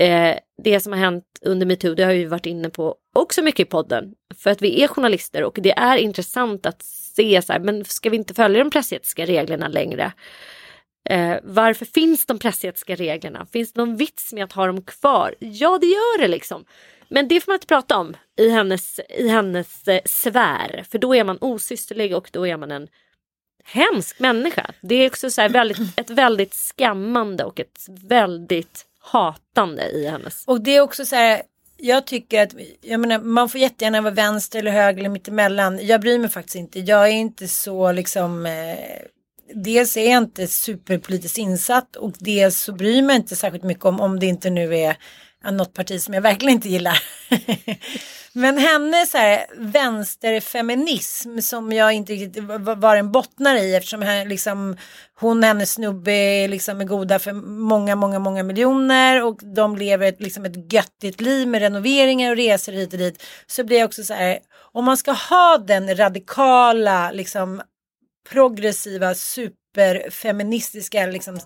[0.01, 3.67] eh, det som har hänt under metoo, det har vi varit inne på också mycket
[3.67, 4.15] i podden.
[4.35, 8.11] För att vi är journalister och det är intressant att se så här, men ska
[8.11, 10.13] vi inte följa de pressetiska reglerna längre?
[11.09, 13.47] Eh, varför finns de pressetiska reglerna?
[13.53, 15.35] Finns det någon vits med att ha dem kvar?
[15.39, 16.65] Ja, det gör det liksom.
[17.09, 20.85] Men det får man inte prata om i hennes, i hennes eh, sfär.
[20.91, 22.89] För då är man osysterlig och då är man en
[23.65, 24.71] hemsk människa.
[24.81, 30.45] Det är också så här väldigt, ett väldigt skammande och ett väldigt hatande i hennes.
[30.47, 31.43] Och det är också så här,
[31.77, 35.87] jag tycker att, jag menar, man får jättegärna vara vänster eller höger eller mittemellan.
[35.87, 36.81] Jag bryr mig faktiskt inte.
[36.81, 39.03] Jag är inte så liksom, eh,
[39.55, 43.85] dels är jag inte superpolitiskt insatt och dels så bryr jag mig inte särskilt mycket
[43.85, 44.97] om, om det inte nu är
[45.45, 47.03] något parti som jag verkligen inte gillar.
[48.33, 54.27] Men hennes så här, vänsterfeminism som jag inte riktigt var den bottnar i eftersom här,
[54.27, 54.77] liksom,
[55.15, 60.09] hon och hennes snubbe liksom, är goda för många, många, många miljoner och de lever
[60.09, 63.23] ett, liksom, ett göttigt liv med renoveringar och resor hit och dit.
[63.47, 64.39] Så blir jag också så här,
[64.73, 67.63] om man ska ha den radikala, liksom
[68.31, 71.41] progressiva, superfeministiska liksom,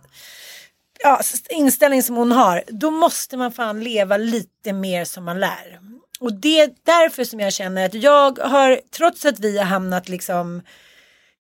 [1.03, 5.81] ja, inställning som hon har, då måste man fan leva lite mer som man lär.
[6.21, 10.09] Och det är därför som jag känner att jag har, trots att vi har hamnat
[10.09, 10.63] liksom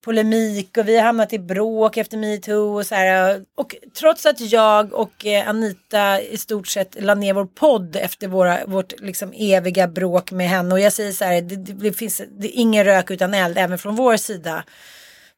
[0.04, 3.44] polemik och vi har hamnat i bråk efter metoo och så här.
[3.56, 8.28] Och trots att jag och eh, Anita i stort sett la ner vår podd efter
[8.28, 11.92] våra, vårt liksom eviga bråk med henne och jag säger så här, det, det, det
[11.92, 14.64] finns det är ingen rök utan eld även från vår sida.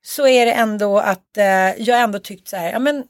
[0.03, 3.05] Så är det ändå att eh, jag ändå tyckt så här, ja men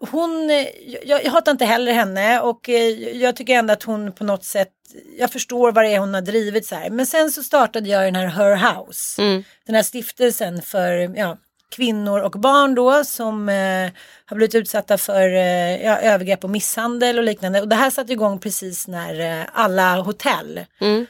[0.00, 0.66] hon, eh,
[1.04, 4.44] jag, jag hatar inte heller henne och eh, jag tycker ändå att hon på något
[4.44, 4.72] sätt,
[5.18, 6.90] jag förstår vad det är hon har drivit så här.
[6.90, 9.44] Men sen så startade jag den här Her House, Mm.
[9.66, 11.36] den här stiftelsen för ja,
[11.76, 13.90] kvinnor och barn då som eh,
[14.26, 17.60] har blivit utsatta för eh, ja, övergrepp och misshandel och liknande.
[17.60, 21.06] Och det här satte igång precis när eh, alla hotell Mm.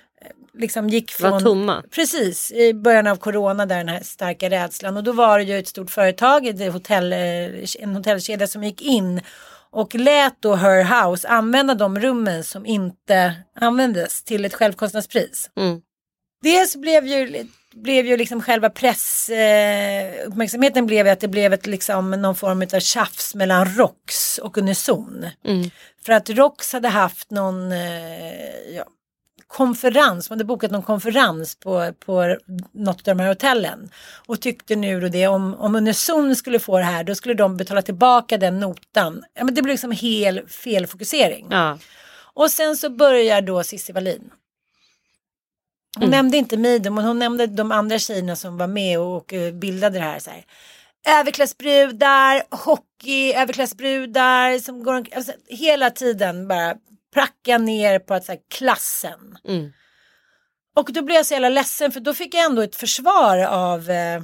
[0.59, 1.43] Liksom gick Var från...
[1.43, 1.83] tomma.
[1.91, 4.97] Precis, i början av corona där den här starka rädslan.
[4.97, 7.19] Och då var det ju ett stort företag, ett hotell, eh,
[7.79, 9.21] en hotellkedja som gick in
[9.71, 15.51] och lät då Her House använda de rummen som inte användes till ett självkostnadspris.
[15.57, 15.81] Mm.
[16.43, 22.11] Dels blev ju, blev ju liksom själva pressuppmärksamheten eh, blev att det blev ett, liksom,
[22.11, 25.27] någon form av tjafs mellan ROX och Unison.
[25.45, 25.71] Mm.
[26.05, 28.85] För att ROX hade haft någon eh, ja,
[29.49, 32.37] konferens, man hade bokat någon konferens på, på
[32.73, 33.91] något av de här hotellen.
[34.27, 37.57] Och tyckte nu då det, om, om Unison skulle få det här, då skulle de
[37.57, 39.25] betala tillbaka den notan.
[39.35, 41.47] Ja, men det blev liksom hel felfokusering.
[41.51, 41.79] Ja.
[42.35, 44.31] Och sen så börjar då Cissi Wallin.
[45.95, 46.11] Hon Mm.
[46.11, 49.99] nämnde inte mig, men hon nämnde de andra tjejerna som var med och, eh, bildade
[49.99, 50.19] det här.
[50.19, 50.45] Så här.
[51.21, 56.75] Överklassbrudar, hockey, överklassbrudar som går alltså, hela tiden bara
[57.15, 59.39] pracka ner på att så här, klassen.
[59.49, 59.73] Mm.
[60.77, 63.91] Och då blev jag så jävla ledsen för då fick jag ändå ett försvar av
[63.91, 64.23] eh,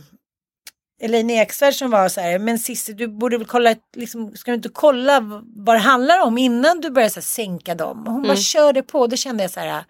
[1.00, 4.54] Elaine Eksvärd som var så här, men Cissi du borde väl kolla, liksom, ska du
[4.54, 5.20] inte kolla
[5.56, 8.06] vad det handlar om innan du börjar så här, sänka dem?
[8.06, 8.42] Och hon bara Mm.
[8.42, 9.84] körde på, då kände jag så här,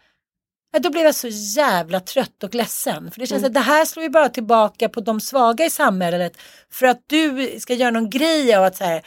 [0.72, 3.10] ja, då blev jag så jävla trött och ledsen.
[3.10, 3.48] För det känns Mm.
[3.50, 6.36] att det här slår ju bara tillbaka på de svaga i samhället.
[6.70, 9.02] För att du ska göra någon grej av att så här,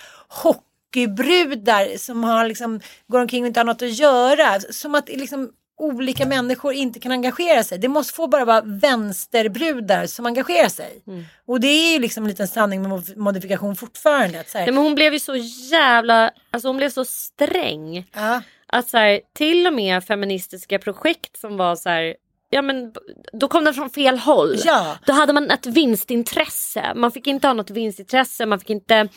[0.88, 4.60] hockeybrudar som har liksom, går omkring och inte har något att göra.
[4.60, 7.78] Som att liksom olika människor inte kan engagera sig.
[7.78, 11.04] Det måste få bara vara vänsterbrudar som engagerar sig.
[11.08, 11.26] Mm.
[11.48, 14.40] Och det är ju liksom en liten sanning med mod- modifikation fortfarande.
[14.40, 15.36] Att Nej, men hon blev ju så
[15.72, 18.06] jävla, alltså hon blev så sträng.
[18.16, 22.16] ja, Att så här, till och med feministiska projekt som var så här,
[22.50, 22.94] ja men
[23.34, 24.56] då kom den från fel håll.
[24.66, 26.94] ja, Då hade man ett vinstintresse.
[26.96, 28.46] Man fick inte ha något vinstintresse.
[28.46, 29.08] Man fick inte,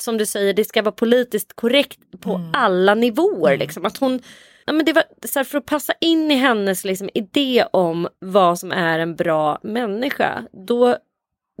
[0.00, 2.50] som du säger, det ska vara politiskt korrekt på Mm.
[2.54, 3.56] alla nivåer.
[3.56, 3.84] Liksom.
[3.86, 4.20] Att hon,
[4.66, 8.08] ja, men det var så här, för att passa in i hennes liksom, idé om
[8.18, 10.42] vad som är en bra människa.
[10.66, 10.96] Då,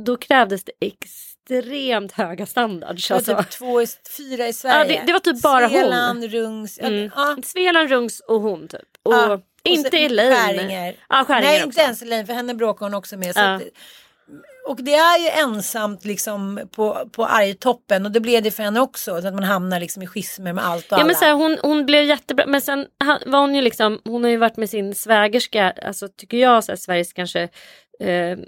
[0.02, 3.08] då krävdes det extremt höga standards.
[3.08, 3.36] det var Alltså.
[3.36, 3.80] typ två,
[4.16, 4.92] fyra i Sverige.
[4.94, 5.70] Ja, det- det var typ bara hon.
[5.70, 7.10] Svealand, Rungs, Mm.
[7.16, 7.36] ja.
[7.44, 8.80] Svealand, Rungs och hon typ.
[9.02, 10.34] Och Ja, och inte Elaine.
[10.36, 10.94] Skäringer.
[11.08, 11.66] Ja, Skäringer Nej, också.
[11.66, 13.34] inte ens Elaine för henne bråkar hon också med.
[13.34, 13.60] Så Ja.
[14.68, 18.80] Och det är ju ensamt liksom på, på argtoppen och det blev det för henne
[18.80, 19.22] också.
[19.22, 21.06] Så att man hamnar liksom i schismer med allt och Ja alla.
[21.06, 22.86] men så här, hon, hon blev jättebra men sen
[23.26, 26.72] var hon ju liksom, hon har ju varit med sin svägerska, alltså tycker jag så
[26.72, 27.48] här, Sveriges kanske
[28.00, 28.38] eh,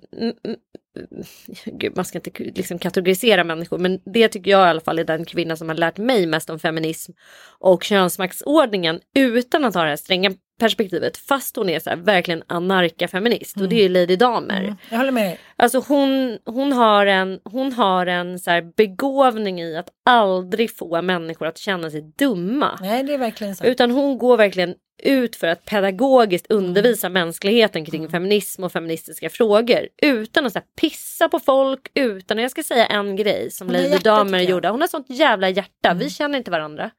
[1.65, 5.05] Gud, man ska inte liksom kategorisera människor men det tycker jag i alla fall är
[5.05, 7.13] den kvinna som har lärt mig mest om feminism
[7.59, 12.43] och könsmaktsordningen utan att ha det här stränga perspektivet fast hon är så här, verkligen
[12.47, 14.63] anarkafeminist och det är ju Lady Damer.
[14.63, 15.39] Mm, jag håller med dig.
[15.57, 21.03] Alltså hon, hon har en, hon har en så här begåvning i att aldrig få
[21.03, 22.79] människor att känna sig dumma.
[22.81, 23.65] Nej, det är verkligen så.
[23.65, 29.89] Utan hon går verkligen ut för att pedagogiskt undervisa mänskligheten kring feminism och feministiska frågor.
[30.03, 33.69] Utan att så här, pissa på folk, utan, och jag ska säga en grej som
[33.69, 34.39] Lady Damer.
[34.39, 34.51] Mm.
[34.51, 34.69] gjorde.
[34.69, 36.91] Hon har sånt jävla hjärta, vi känner inte varandra.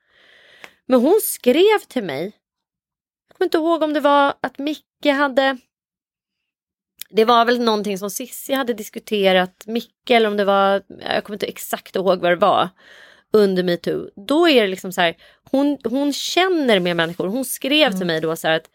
[0.88, 2.32] Men hon skrev till mig,
[3.42, 5.58] kommer inte ihåg om det var att Micke hade
[7.10, 11.36] det var väl någonting som Sissi hade diskuterat, Micke eller om det var, jag kommer
[11.36, 12.70] inte exakt ihåg vad det var,
[13.34, 14.10] under metoo.
[14.28, 15.16] Då är det liksom så här,
[15.52, 17.28] hon, hon känner med människor.
[17.28, 17.98] Hon skrev Mm.
[18.00, 18.70] till mig då så här att,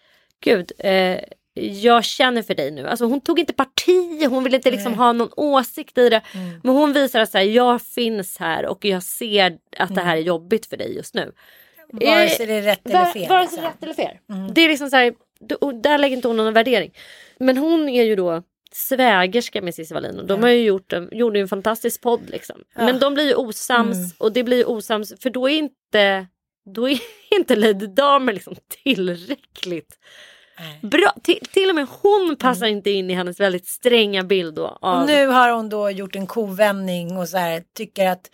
[0.44, 1.18] gud, eh,
[1.54, 2.88] jag känner för dig nu.
[2.88, 4.98] Alltså hon tog inte parti, hon ville inte liksom Nej.
[4.98, 6.22] ha någon åsikt i det.
[6.34, 6.60] Mm.
[6.62, 10.06] Men hon visar att så här, jag finns här och jag ser att det Mm.
[10.06, 11.32] här är jobbigt för dig just nu.
[11.92, 13.28] Vare sig det är rätt eller fel.
[13.28, 13.58] Vare liksom.
[13.58, 14.16] sig rätt eller fel.
[14.54, 15.14] Det är liksom så här,
[15.82, 16.92] där lägger inte hon någon värdering.
[17.38, 21.08] Men hon är ju då svägerska med Cissi Wallin och de har ju gjort en,
[21.12, 22.56] gjorde en fantastisk podd liksom.
[22.74, 24.10] Men de blir ju osams Mm.
[24.18, 26.26] och det blir ju osams för då är inte
[26.74, 26.98] då är
[27.30, 29.98] inte Lady Damer liksom tillräckligt
[30.58, 30.78] Nej.
[30.82, 31.14] bra.
[31.22, 34.78] Till, till och med hon passar inte in i hennes väldigt stränga bild då.
[34.80, 38.30] Av, Och nu har hon då gjort en kovändning och så här tycker att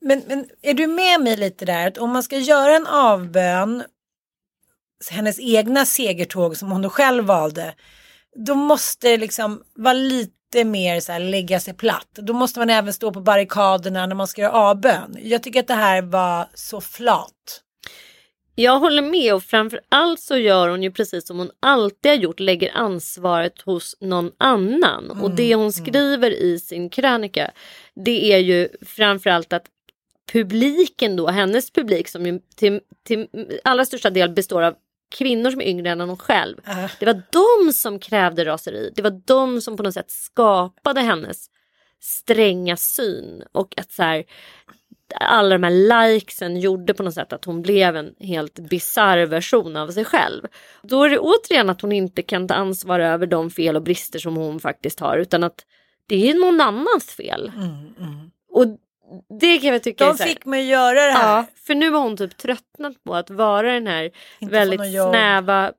[0.00, 3.84] men, men är du med mig lite där att om man ska göra en avbön
[5.10, 7.74] hennes egna segertåg som hon då själv valde
[8.46, 12.08] då måste det liksom vara lite mer så här lägga sig platt.
[12.12, 15.16] Då måste man även stå på barrikaderna när man ska göra avbön.
[15.22, 17.62] Jag tycker att det här var så flat.
[18.54, 22.16] Jag håller med och framför allt så gör hon ju precis som hon alltid har
[22.16, 25.10] gjort, lägger ansvaret hos någon annan.
[25.10, 27.50] Och det hon skriver i sin krönika
[28.04, 29.66] det är ju framförallt att
[30.32, 33.28] publiken då, hennes publik som till, till
[33.64, 34.74] allra största del består av
[35.18, 36.56] kvinnor som är yngre än hon själv.
[36.64, 36.88] Ah.
[37.00, 38.92] Det var de som krävde raseri.
[38.96, 41.46] Det var de som på något sätt skapade hennes
[42.00, 44.24] stränga syn och att så här,
[45.14, 49.76] alla de här likesen gjorde på något sätt att hon blev en helt bisarr version
[49.76, 50.46] av sig själv.
[50.82, 54.18] Då är det återigen att hon inte kan ta ansvar över de fel och brister
[54.18, 55.64] som hon faktiskt har utan att
[56.06, 57.52] det är någon annans fel.
[58.50, 58.66] Och
[59.40, 61.36] det kan jag tycka är De så här, fick mig göra det här.
[61.36, 65.72] Ja, för nu har hon typ tröttnat på att vara den här Inte väldigt snäva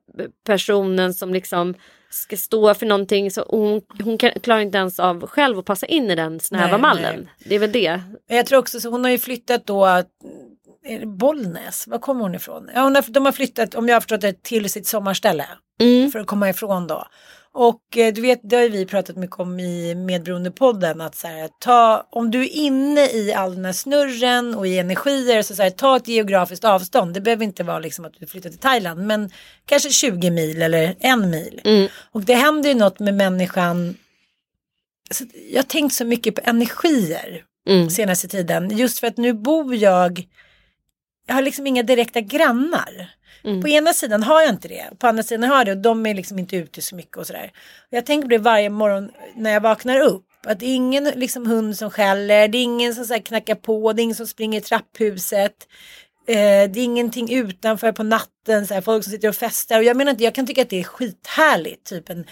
[0.46, 1.74] personen som liksom
[2.10, 3.30] ska stå för någonting.
[3.30, 6.66] Så hon hon kan, klarar inte ens av själv att passa in i den snäva
[6.66, 7.14] Nej, mallen.
[7.16, 7.48] nej.
[7.48, 8.00] Det är väl det.
[8.26, 9.84] Jag tror också så hon har ju flyttat då,
[10.84, 11.86] är det Bollnäs?
[11.86, 12.70] Var kommer hon ifrån?
[12.74, 15.46] Ja, hon har, de har flyttat, om jag har förstått det, till sitt sommarställe.
[15.80, 16.10] Mm.
[16.10, 17.06] För att komma ifrån då.
[17.54, 21.00] Och eh, du vet, det har vi pratat mycket om i Medberoendepodden.
[21.00, 24.78] Att så här, ta, om du är inne i all den här snurren och i
[24.78, 25.42] energier.
[25.42, 27.14] Så, så här, ta ett geografiskt avstånd.
[27.14, 29.06] Det behöver inte vara liksom att du flyttar till Thailand.
[29.06, 29.30] Men
[29.64, 31.60] kanske 20 mil eller en mil.
[31.64, 31.88] Mm.
[32.12, 33.96] Och det händer ju något med människan.
[35.10, 37.90] Så jag har tänkt så mycket på energier Mm.
[37.90, 38.76] senaste tiden.
[38.78, 40.26] Just för att nu bor jag,
[41.26, 43.10] jag har liksom inga direkta grannar.
[43.44, 43.60] Mm.
[43.60, 46.06] På ena sidan har jag inte det, på andra sidan har jag det och de
[46.06, 47.50] är liksom inte ute så mycket och sådär.
[47.90, 50.26] Jag tänker på det varje morgon när jag vaknar upp.
[50.46, 53.54] Att det är ingen liksom hund som skäller, det är ingen som så här knackar
[53.54, 55.68] på, det är ingen som springer i trapphuset.
[56.26, 59.78] Eh, det är ingenting utanför på natten, så här, folk som sitter och festar.
[59.78, 62.26] Och jag menar inte, jag kan tycka att det är skithärligt, typ en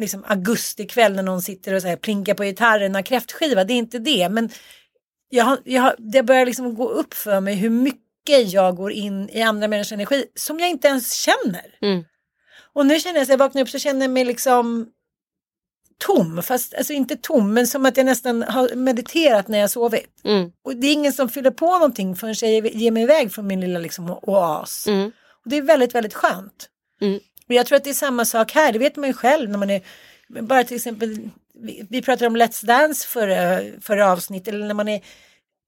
[0.00, 3.78] liksom augustikväll när någon sitter och så här, plinkar på gitarren och kräftskiva, det är
[3.78, 4.28] inte det.
[4.28, 4.50] Men
[5.28, 8.92] jag har, jag har, det börjar liksom gå upp för mig hur mycket jag går
[8.92, 11.78] in i andra människors energi som jag inte ens känner.
[11.82, 12.04] Mm.
[12.72, 14.86] Och nu känner jag, så jag vaknar upp så känner jag mig liksom
[15.98, 20.24] tom, fast alltså inte tom, men som att jag nästan har mediterat när jag sovit.
[20.24, 20.50] Mm.
[20.64, 23.60] Och det är ingen som fyller på någonting förrän jag ger mig iväg från min
[23.60, 24.86] lilla liksom oas.
[24.86, 25.12] Mm.
[25.44, 26.68] Och det är väldigt, väldigt skönt.
[27.00, 27.20] Mm.
[27.48, 29.58] Och jag tror att det är samma sak här, det vet man ju själv när
[29.58, 29.82] man är,
[30.28, 34.88] bara till exempel, vi, vi pratade om Let's Dance förra, förra avsnittet, eller när man
[34.88, 35.00] är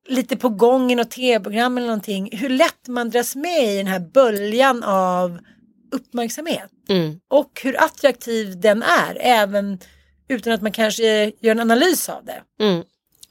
[0.08, 3.86] lite på gång i något tv-program eller någonting, hur lätt man dras med i den
[3.86, 5.38] här böljan av
[5.92, 6.70] uppmärksamhet.
[6.88, 7.20] Mm.
[7.28, 9.78] Och hur attraktiv den är, även
[10.28, 12.64] utan att man kanske gör en analys av det.
[12.64, 12.82] Mm.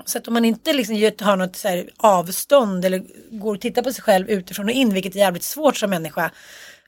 [0.05, 3.93] Så att om man inte liksom har något så avstånd eller går och tittar på
[3.93, 6.31] sig själv utifrån och in, vilket är jävligt svårt som människa,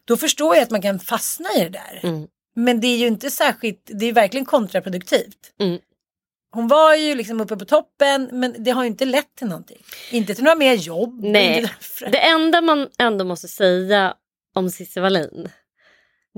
[0.06, 2.00] då förstår jag att man kan fastna i det där.
[2.04, 2.28] Mm.
[2.56, 5.54] Men det är ju inte särskilt, det är verkligen kontraproduktivt.
[5.60, 5.80] Mm.
[6.58, 9.84] Hon var ju liksom uppe på toppen, men det har ju inte lett till någonting.
[10.12, 11.24] Inte till några mer jobb.
[11.24, 14.14] Nej, det enda man ändå måste säga
[14.56, 15.50] om Cissi Wallin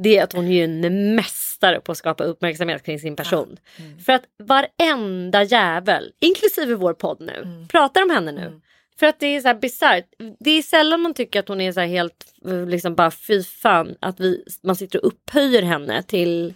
[0.04, 3.58] det är att hon är ju en mästare på att skapa uppmärksamhet kring sin person.
[4.06, 8.62] För att varenda jävel, inklusive vår podd nu, pratar om henne nu.
[9.00, 10.06] För att det är så här bisarrt.
[10.40, 13.44] Det är sällan man tycker att hon är så här helt, eh, liksom bara fy
[13.44, 16.54] fan, att vi, man sitter och upphöjer henne till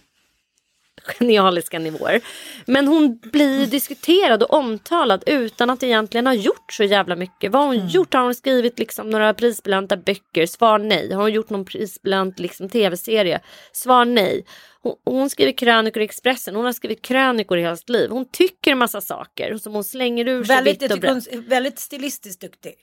[1.02, 2.20] genialiska nivåer.
[2.66, 7.52] Men hon blir diskuterad och omtalad utan att egentligen ha gjort så jävla mycket.
[7.52, 8.14] Vad har hon gjort?
[8.14, 10.46] Har hon skrivit liksom några prisbelönta böcker?
[10.46, 11.12] Svar nej.
[11.12, 13.40] Har hon gjort någon prisbelönt liksom, tv-serie?
[13.72, 14.44] Svar nej.
[14.82, 16.54] Hon, hon skriver krönikor i Expressen.
[16.56, 18.10] Hon har skrivit krönikor i hela sitt liv.
[18.10, 21.34] Hon tycker en massa saker som hon slänger ur sig väldigt, och brett.
[21.34, 22.74] väldigt stilistiskt duktig.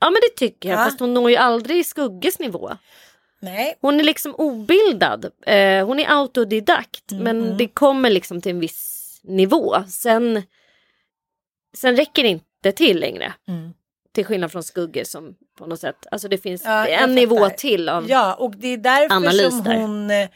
[0.00, 0.78] Ja men det tycker jag.
[0.80, 0.84] Ja.
[0.84, 2.70] Fast hon når ju aldrig Skugges nivå.
[3.44, 5.24] Nej, Hon är liksom obildad.
[5.46, 7.12] Eh, hon är autodidakt.
[7.12, 7.24] Mm.
[7.24, 9.74] Men det kommer liksom till en viss nivå.
[9.88, 10.42] Sen,
[11.76, 13.32] sen räcker det inte till längre.
[13.48, 13.72] Mm.
[14.14, 16.06] Till skillnad från Skugge som på något sätt.
[16.10, 18.10] Alltså det finns Ja, en nivå till av.
[18.10, 19.76] Ja, och det är därför analys som där.
[19.76, 20.28] hon, eh,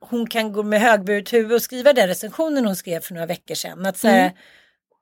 [0.00, 3.54] hon kan gå med högburet huvud och skriva den recensionen hon skrev för några veckor
[3.54, 3.86] sedan.
[3.86, 4.36] Att, så här, Mm.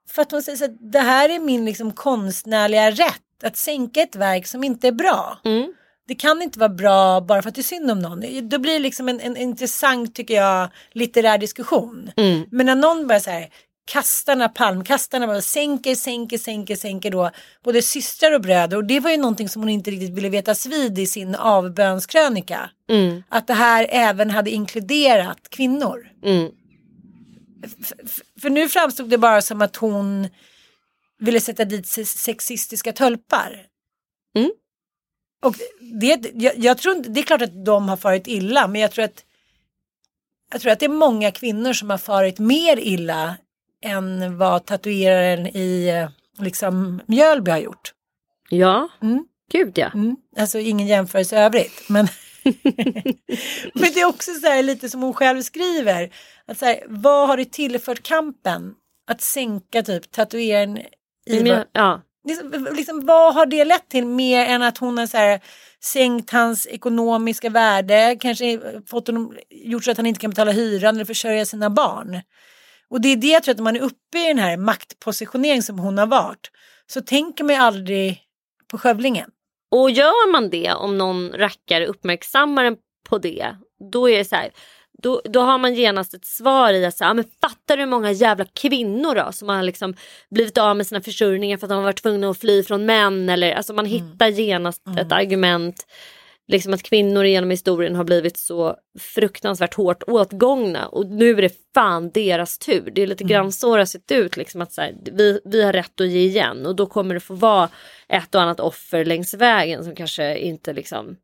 [0.08, 4.00] För att hon säger så att det här är min liksom konstnärliga rätt att sänka
[4.02, 5.38] ett verk som inte är bra.
[5.44, 5.72] Mm.
[6.08, 8.48] Det kan inte vara bra bara för att det är synd om någon.
[8.48, 12.10] Då blir det liksom en, en intressant, tycker jag, litterär diskussion.
[12.16, 12.44] Mm.
[12.50, 13.48] Men när någon bara så här
[13.84, 17.30] kastarna, palmkastarna bara sänker, sänker, sänker, sänker då
[17.64, 20.66] både systrar och bröder och det var ju någonting som hon inte riktigt ville vetas
[20.66, 22.70] vid i sin avbönskrönika.
[22.90, 23.22] Mm.
[23.28, 26.08] Att det här även hade inkluderat kvinnor.
[26.24, 26.50] Mm.
[28.40, 30.28] För nu framstod det bara som att hon
[31.18, 33.66] ville sätta dit se- sexistiska tölpar.
[34.36, 34.50] Mm.
[35.42, 35.56] Och
[36.00, 39.04] det, jag, jag tror det är klart att de har farit illa men jag tror
[39.04, 39.24] att
[40.52, 43.36] jag tror att det är många kvinnor som har farit mer illa
[43.84, 46.08] än vad tatueraren i eh,
[46.44, 47.92] liksom Mjölby har gjort.
[48.48, 49.24] Ja, Mm.
[49.52, 49.90] gud ja.
[49.94, 50.16] Mm.
[50.36, 51.88] Alltså ingen jämförelse i övrigt.
[51.88, 52.08] Men,
[53.74, 56.14] men det är också så här, lite som hon själv skriver.
[56.46, 58.74] Att så här, vad har det tillfört kampen?
[59.06, 60.78] Att sänka typ tatueringen
[61.26, 62.02] i Men, ja.
[62.24, 65.40] Liksom, liksom, vad har det lett till mer än att hon har så här,
[65.84, 70.52] sänkt hans ekonomiska värde, kanske eh, fått honom, gjort så att han inte kan betala
[70.52, 72.20] hyran eller försörja sina barn.
[72.88, 75.62] Och det är det jag tror att när man är uppe i den här maktpositionering
[75.62, 76.50] som hon har varit
[76.86, 78.20] så tänker man ju aldrig
[78.70, 79.30] på skövlingen.
[79.70, 82.76] Och gör man det om någon rackare uppmärksammar en
[83.08, 83.56] på det,
[83.92, 84.50] då är det så här,
[85.02, 88.12] då, då har man genast ett svar i att säga, men fattar du hur många
[88.12, 89.94] jävla kvinnor då som har liksom
[90.30, 93.28] blivit av med sina försörjningar för att de har varit tvungna att fly från män
[93.28, 93.98] eller alltså man mm.
[93.98, 94.98] hittar genast mm.
[94.98, 95.86] ett argument.
[96.48, 101.54] Liksom att kvinnor genom historien har blivit så fruktansvärt hårt åtgångna och nu är det
[101.74, 102.90] fan deras tur.
[102.94, 103.28] Det är lite mm.
[103.30, 104.36] grann så det har sett ut.
[104.36, 107.20] Liksom att så här, vi, vi har rätt att ge igen och då kommer det
[107.20, 107.68] få vara
[108.08, 111.16] ett och annat offer längs vägen som kanske inte liksom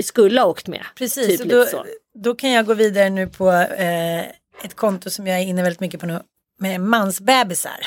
[0.00, 0.84] skulle ha åkt med.
[0.94, 1.86] Precis, typ då, så.
[2.14, 4.20] då kan jag gå vidare nu på eh,
[4.64, 6.20] ett konto som jag är inne väldigt mycket på nu
[6.58, 7.86] med mansbebisar.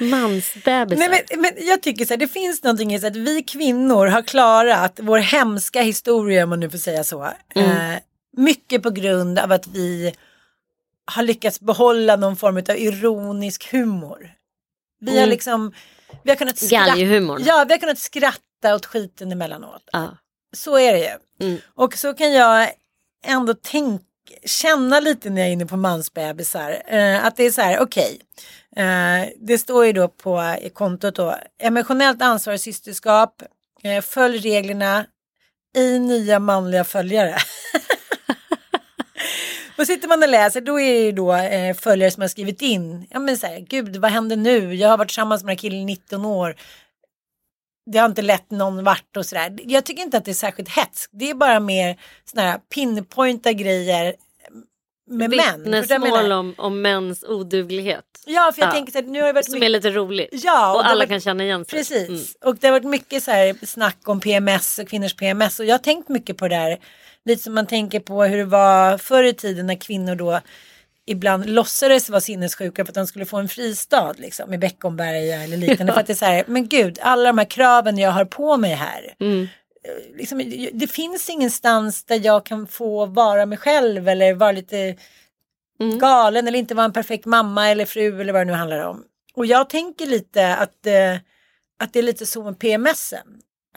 [0.00, 1.08] Mansbebisar.
[1.08, 4.06] Nej, men, men jag tycker så här, det finns någonting i så att vi kvinnor
[4.06, 7.28] har klarat vår hemska historia om man nu får säga så.
[7.54, 7.70] Mm.
[7.70, 7.98] Eh,
[8.36, 10.14] mycket på grund av att vi
[11.04, 14.30] har lyckats behålla någon form av ironisk humor.
[15.00, 15.20] Vi mm.
[15.20, 15.72] har liksom
[16.22, 19.82] vi har kunnat skratta, ja, vi har kunnat skratta åt skiten emellanåt.
[19.92, 20.16] Ja.
[20.56, 21.46] Så är det ju.
[21.46, 21.60] Mm.
[21.74, 22.70] Och så kan jag
[23.24, 24.04] ändå tänka
[24.44, 26.82] känna lite när jag är inne på mansbebisar.
[26.86, 28.18] Eh, att det är så här, okej.
[28.72, 28.84] Okay.
[28.84, 31.36] Eh, det står ju då på i kontot då.
[31.58, 33.42] Emotionellt ansvar i systerskap.
[33.82, 35.06] Eh, följ reglerna.
[35.76, 37.36] I nya manliga följare.
[39.78, 42.62] Och sitter man och läser då är det ju då eh, följare som har skrivit
[42.62, 43.06] in.
[43.10, 44.74] Ja men så här, gud vad händer nu?
[44.74, 46.56] Jag har varit tillsammans med den här killen i 19 år.
[47.90, 49.58] Det har inte lett någon vart och sådär.
[49.64, 51.08] Jag tycker inte att det är särskilt hets.
[51.12, 54.14] Det är bara mer sådana här pinpointa grejer
[55.10, 55.62] med män.
[55.64, 58.04] Vittnesmål om, om mäns oduglighet.
[58.26, 58.72] Ja, för jag ja.
[58.72, 59.66] tänker så här, nu har det varit Som mycket...
[59.66, 60.28] är lite rolig.
[60.32, 61.08] Ja, och, och alla varit...
[61.08, 61.78] kan känna igen sig.
[61.78, 62.08] Precis.
[62.08, 62.20] Mm.
[62.44, 65.74] Och det har varit mycket så här snack om PMS och kvinnors PMS och jag
[65.74, 66.78] har tänkt mycket på det där.
[67.28, 70.40] Lite som man tänker på hur det var förr i tiden när kvinnor då
[71.06, 75.56] ibland låtsades vara sinnessjuka för att de skulle få en fristad liksom i Beckomberga eller
[75.56, 75.84] liknande.
[75.90, 75.94] Ja.
[75.94, 78.56] För att det är så här, men gud, alla de här kraven jag har på
[78.56, 79.14] mig här.
[79.20, 79.42] Mm.
[79.84, 80.38] Eh, liksom,
[80.72, 84.96] det finns ingenstans där jag kan få vara mig själv eller vara lite
[85.80, 85.98] mm.
[85.98, 89.04] galen eller inte vara en perfekt mamma eller fru eller vad det nu handlar om.
[89.34, 91.14] Och jag tänker lite att, eh,
[91.78, 93.26] att det är lite så med PMSen.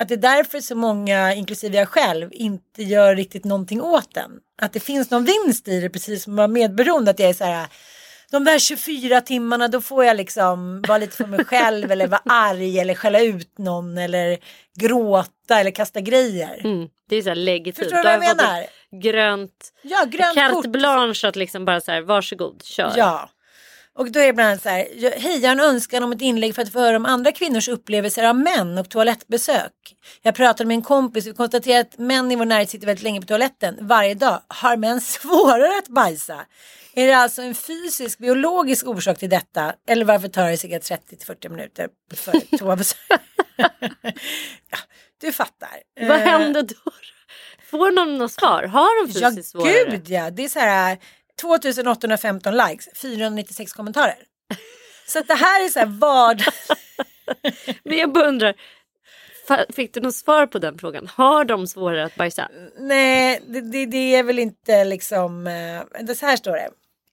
[0.02, 4.32] Att det är därför så många, inklusive jag själv, inte gör riktigt någonting åt den.
[4.62, 7.12] Att det finns någon vinst i det, precis som att vara medberoende.
[7.12, 7.68] Att jag är så här,
[8.32, 12.22] de där 24 timmarna då får jag liksom vara lite för mig själv eller vara
[12.26, 14.38] arg eller skälla ut någon eller
[14.80, 16.62] gråta eller kasta grejer.
[16.64, 17.78] Mm, det är så här legitimt.
[17.78, 18.66] Förstår du vad jag menar?
[19.02, 22.94] Grönt, ja, grönt carte blanche att liksom bara så här varsågod kör.
[22.96, 23.30] Ja.
[23.98, 24.88] Och då är det bland annat så här,
[25.20, 27.68] hej jag har en önskan om ett inlägg för att få höra om andra kvinnors
[27.68, 29.72] upplevelser av män och toalettbesök.
[30.22, 33.22] Jag pratade med en kompis och konstaterade att män i vår närhet sitter väldigt länge
[33.22, 34.42] på toaletten varje dag.
[34.48, 36.46] Har män svårare att bajsa?
[36.94, 39.74] Är det alltså en fysisk, biologisk orsak till detta?
[39.88, 42.98] Eller varför tar det cirka 30-40 minuter för toabesök?
[44.72, 44.78] ja,
[45.22, 45.70] du fattar.
[46.00, 46.92] Vad eh, händer då?
[47.72, 48.64] Får någon något svar?
[48.64, 49.98] Har de fysiskt ja, svårare?
[49.98, 50.98] Gud ja, det är så här
[51.42, 54.16] 2815 likes, 496 kommentarer.
[55.08, 56.54] Så det här är så här vardag.
[57.84, 58.56] Men jag bara undrar,
[59.74, 61.08] fick du något svar på den frågan?
[61.08, 62.50] Har de svårare att bajsa?
[62.80, 66.70] Nej, det, det, det är väl inte liksom, eh, det så här står det.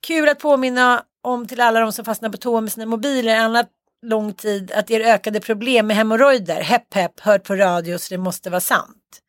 [0.06, 3.68] Kul att påminna om till alla de som fastnar på toa med sina mobiler annat
[4.02, 8.18] lång tid att er ökade problem med hemorrojder, hepp hepp, hört på radio så det
[8.18, 9.22] måste vara sant.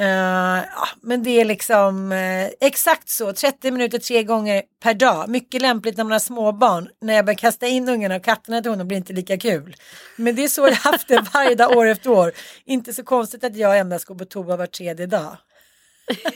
[0.00, 5.28] Uh, ja, men det är liksom uh, exakt så, 30 minuter tre gånger per dag.
[5.28, 6.88] Mycket lämpligt när man har småbarn.
[7.00, 9.76] När jag börjar kasta in ungarna och katterna till honom blir det inte lika kul.
[10.16, 12.32] Men det är så jag haft det varje dag år efter år.
[12.64, 15.36] Inte så konstigt att jag endast går på toa var tredje dag.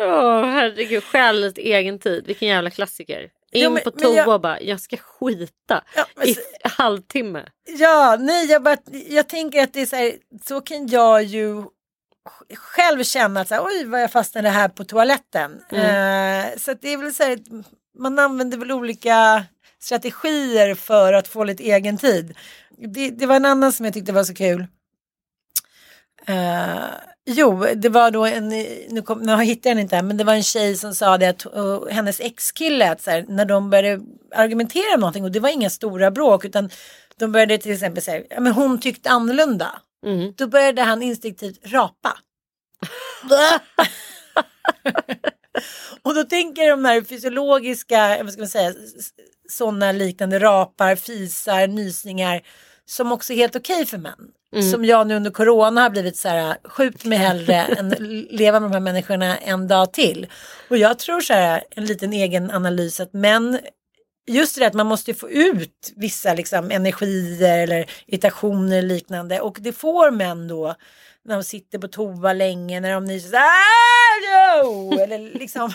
[0.00, 2.26] Åh oh, herregud, stjäl lite egen tid.
[2.26, 3.30] Vilken jävla klassiker.
[3.52, 7.44] In ja, men, på toa och bara, jag ska skita ja, men, i halvtimme.
[7.66, 8.76] Ja, nej, jag, bara,
[9.08, 10.12] jag tänker att det är så här,
[10.44, 11.64] så kan jag ju
[12.54, 15.62] själv känna att så här, oj vad jag fastnade här på toaletten.
[15.70, 16.50] Mm.
[16.50, 17.38] Uh, så det är väl så här,
[17.98, 19.44] man använder väl olika
[19.78, 22.36] strategier för att få lite egen tid.
[22.78, 24.66] Det, det var en annan som jag tyckte var så kul.
[26.28, 26.84] Uh,
[27.26, 28.48] Jo, det var då en,
[28.88, 31.18] nu, kom, nu hittar jag den inte här, men det var en tjej som sa
[31.18, 34.02] det att uh, hennes ex-kille, att så här, när de började
[34.34, 36.70] argumentera om någonting och det var inga stora bråk utan
[37.16, 39.80] de började till exempel säga, ja men hon tyckte annorlunda.
[40.06, 40.32] Mm.
[40.36, 42.18] Då började han instinktivt rapa.
[46.02, 48.74] Och då tänker de här fysiologiska, vad ska man säga,
[49.48, 52.42] sådana liknande rapar, fisar, nysningar
[52.84, 54.30] som också är helt okej för män.
[54.52, 54.70] Mm.
[54.70, 57.88] Som jag nu under corona har blivit så här, skjut mig hellre än
[58.30, 60.26] leva med de här människorna en dag till.
[60.70, 63.58] Och jag tror så här, en liten egen analys att män
[64.26, 69.56] Just det att man måste få ut vissa liksom, energier eller irritationer och liknande och
[69.60, 70.74] det får män då
[71.24, 73.48] när de sitter på toa länge när de nyser så här,
[74.60, 75.72] "Ajo!" eller liksom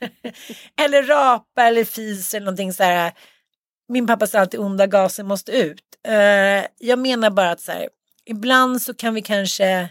[0.80, 3.12] eller rapa eller fis eller någonting så här.
[3.88, 5.82] Min pappa sa alltid onda gasen måste ut.
[6.08, 7.88] Eh, jag menar bara att så här,
[8.26, 9.90] ibland så kan vi kanske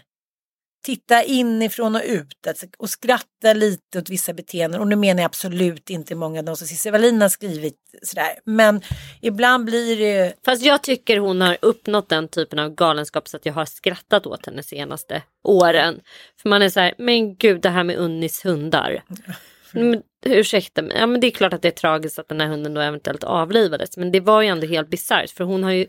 [0.86, 4.80] titta inifrån och ut alltså, och skratta lite åt vissa beteenden.
[4.80, 8.38] Och nu menar jag absolut inte många av de som Cissi Wallin har skrivit sådär.
[8.44, 8.80] Men
[9.20, 10.32] ibland blir det ju...
[10.44, 14.26] Fast jag tycker hon har uppnått den typen av galenskap så att jag har skrattat
[14.26, 16.00] åt henne senaste åren.
[16.42, 19.02] För man är så här, men gud det här med Unnis hundar.
[19.72, 22.48] Men, ursäkta mig, ja men det är klart att det är tragiskt att den här
[22.48, 23.96] hunden då eventuellt avlivades.
[23.96, 25.86] Men det var ju ändå helt bisarrt för hon har ju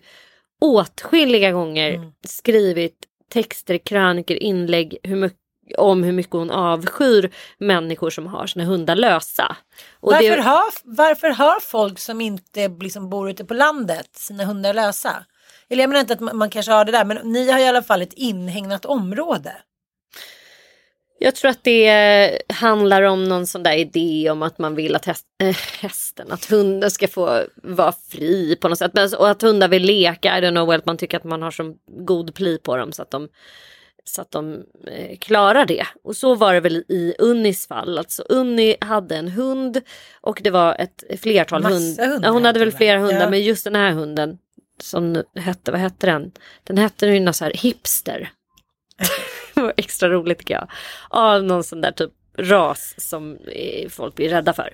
[0.61, 5.39] åtskilliga gånger skrivit texter, krönikor, inlägg hur mycket,
[5.77, 9.55] om hur mycket hon avskyr människor som har sina hundar lösa.
[9.99, 14.45] Och Varför, det, har, varför har folk som inte liksom bor ute på landet sina
[14.45, 15.25] hundar lösa?
[15.69, 17.67] Eller jag menar inte att man, man kanske har det där men ni har i
[17.67, 19.51] alla fall ett inhägnat område.
[21.19, 25.05] Jag tror att det handlar om någon sån där idé om att man vill att
[25.05, 28.91] häst, äh, hästen, att hunden ska få vara fri på något sätt.
[28.93, 31.51] Men, och att hundar vill leka, I don't know, att man tycker att man har
[31.51, 33.27] så god pli på dem så att de,
[34.03, 35.85] så att de eh, klarar det.
[36.03, 37.97] Och så var det väl i Unnis fall.
[37.97, 39.81] Alltså Unni hade en hund
[40.21, 42.29] och det var ett flertal Massa hundar.
[42.29, 43.29] hon hade väl flera hundar ja.
[43.29, 44.37] men just den här hunden
[44.81, 46.31] som hette, vad hette den?
[46.63, 48.31] Den hette ju så här hipster.
[49.53, 50.67] Det var extra roligt tycker jag.
[51.09, 54.73] Av någon sån där typ ras som eh, folk blir rädda för.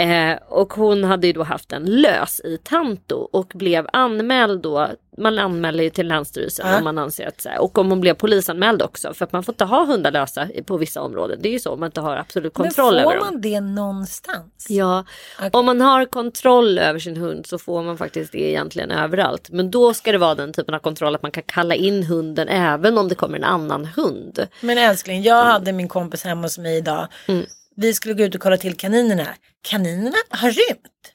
[0.00, 4.88] Eh, och hon hade ju då haft en lös i Tanto och blev anmäld då.
[5.18, 6.78] Man anmäler ju till Länsstyrelsen Ja.
[6.78, 9.42] om man anser att så här, och om hon blev polisanmäld också för att man
[9.42, 11.38] får inte ha hundar lösa på vissa områden.
[11.42, 13.32] Det är ju så om man inte har absolut kontroll men får över dem.
[13.32, 14.66] man det någonstans?
[14.68, 15.04] Ja,
[15.38, 15.50] Okej.
[15.52, 19.50] om man har kontroll över sin hund så får man faktiskt det egentligen överallt.
[19.50, 22.48] Men då ska det vara den typen av kontroll att man kan kalla in hunden
[22.48, 24.46] även om det kommer en annan hund.
[24.60, 27.08] Men älskling, jag hade min kompis hemma hos mig idag.
[27.28, 27.46] Mm.
[27.76, 29.34] Vi skulle gå ut och kolla till kaninerna.
[29.62, 31.12] Kaninerna har rymt.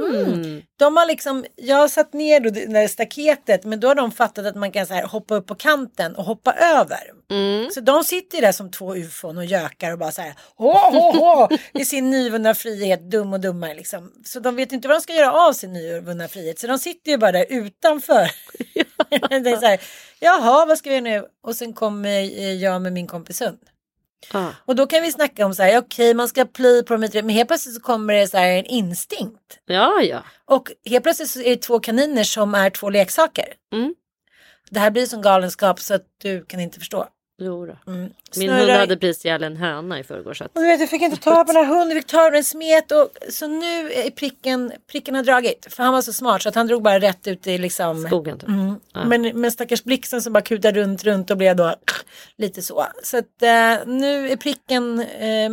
[0.00, 0.62] Mm.
[0.78, 4.12] De har liksom, jag har satt ner då det där staketet men då har de
[4.12, 7.00] fattat att man kan så här hoppa upp på kanten och hoppa över.
[7.30, 7.70] Mm.
[7.70, 11.12] Så de sitter där som två ufon och gökar och bara så här hå hå
[11.12, 14.12] hå i sin nyvunna frihet, dum och dummare liksom.
[14.24, 17.10] Så de vet inte vad de ska göra av sin nyvunna frihet så de sitter
[17.10, 18.30] ju bara där utanför.
[19.28, 19.80] det är så här,
[20.20, 21.26] Jaha, vad ska vi göra nu?
[21.42, 23.58] Och sen kommer eh, jag med min kompis hund.
[24.32, 24.48] Ah.
[24.64, 27.28] Och då kan vi snacka om så här, okej man ska pli på dem, men
[27.28, 29.58] helt plötsligt så kommer det så här en instinkt.
[29.66, 30.24] Ja, ja.
[30.44, 33.46] Och helt plötsligt så är det två kaniner som är två leksaker.
[33.72, 33.94] Mm.
[34.70, 37.08] Det här blir som galenskap så att du kan inte förstå.
[37.44, 37.92] Jo då.
[37.92, 38.10] Mm.
[38.36, 40.34] Min hund hade precis ihjäl en höna i förrgår.
[40.34, 40.56] Så att...
[40.56, 42.44] Och du vet, jag fick inte ta på den här hunden, jag fick ta den
[42.44, 45.66] smet och så nu är pricken, pricken har dragit.
[45.70, 48.38] För han var så smart så att han drog bara rätt ut i liksom Skogen
[48.38, 48.48] typ.
[48.48, 48.74] Mm.
[48.92, 49.04] Ja.
[49.04, 51.74] Men, men stackars blixten som bara kutade runt, runt och blev då
[52.36, 52.86] lite så.
[53.02, 55.50] Så att eh, nu är pricken, eh,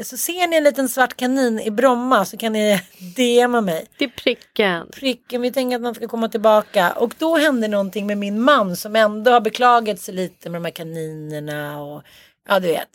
[0.00, 2.80] så ser ni en liten svart kanin i Bromma så kan ni
[3.16, 3.86] DMa mig.
[3.98, 4.88] Det är pricken.
[4.92, 6.92] Pricken, vi tänker att man ska komma tillbaka.
[6.92, 10.64] Och då hände någonting med min man som ändå har beklagat sig lite med de
[10.64, 12.02] här kaninerna och
[12.48, 12.88] ja du vet.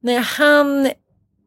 [0.00, 0.90] När han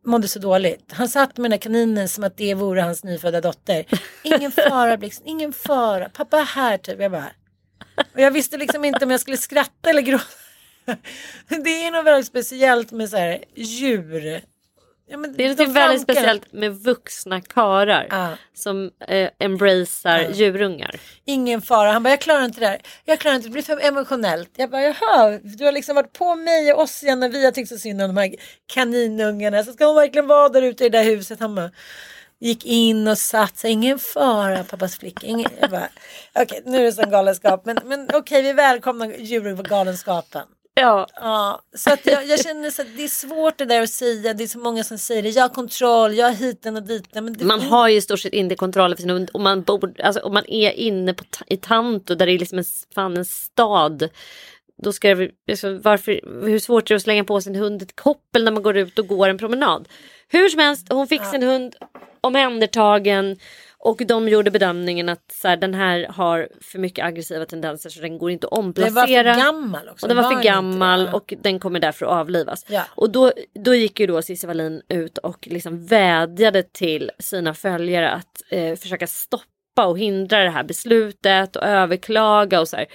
[0.05, 0.91] mådde så dåligt.
[0.91, 3.85] Han satt med den här kaninen som att det vore hans nyfödda dotter.
[4.23, 6.09] Ingen fara Blixten, ingen fara.
[6.09, 6.99] Pappa är här typ.
[6.99, 7.31] Jag bara.
[8.13, 10.44] Och jag visste liksom inte om jag skulle skratta eller gråta.
[11.47, 14.41] Det är något väldigt speciellt med så här djur.
[15.07, 18.29] Ja, Det är de lite väldigt speciellt med vuxna karar Ja.
[18.53, 20.29] som eh, embracear Ja.
[20.29, 20.99] djurungar.
[21.25, 21.91] Ingen fara.
[21.91, 22.81] Han bara, jag klarar inte det här.
[23.05, 23.51] Jag klarar inte det.
[23.51, 24.49] Blir för emotionellt.
[24.57, 27.51] Jag bara, jaha, du har liksom varit på mig och oss igen när vi har
[27.51, 28.35] tyckt så synd om de här
[28.73, 29.63] kaninungarna.
[29.63, 31.39] Så ska hon verkligen vara där ute i det där huset.
[31.39, 31.71] Han bara,
[32.39, 33.71] gick in och satt sig.
[33.71, 35.27] Ingen fara, pappas flicka.
[35.27, 35.51] Ingen...
[36.33, 37.65] Okej, nu är det sån galenskap.
[37.65, 40.43] Men, men okej, vi välkomnar djurgalenskapen.
[40.81, 43.89] Ja, Ja, så att jag, jag känner så att det är svårt det där att
[43.89, 44.33] säga.
[44.33, 45.29] Det är så många som säger det.
[45.29, 47.25] Jag har kontroll, jag har hiten och diten.
[47.25, 49.61] Men det man har ju i stort sett inte kontroll över sin hund och man
[49.61, 52.65] bor, alltså om man är inne på, i Tanto där det är liksom en,
[52.95, 54.09] fan en stad.
[54.83, 57.95] Då ska det, alltså, varför, hur svårt är det att slänga på sin hund ett
[57.95, 59.87] koppel när man går ut och går en promenad?
[60.27, 61.75] Hur som helst, hon fick sin hund
[62.21, 63.37] omhändertagen
[63.85, 68.01] Och de gjorde bedömningen att så här, den här har för mycket aggressiva tendenser så
[68.01, 68.93] den går inte att Det omplacera.
[68.93, 70.05] var för gammal också.
[70.05, 71.11] Och den var för inte gammal det?
[71.11, 72.65] och den kommer därför att avlivas.
[72.69, 72.83] Ja.
[72.89, 73.31] Och då,
[73.65, 78.75] då gick ju då Cissi Wallin ut och liksom vädjade till sina följare att eh,
[78.75, 82.85] försöka stoppa och hindra det här beslutet och överklaga och så här.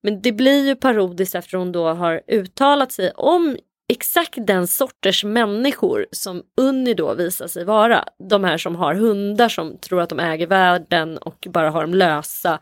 [0.00, 3.56] Men det blir ju parodiskt efter hon då har uttalat sig om
[3.88, 8.04] exakt den sorters människor som Unni då visar sig vara.
[8.28, 11.94] De här som har hundar som tror att de äger världen och bara har dem
[11.94, 12.60] lösa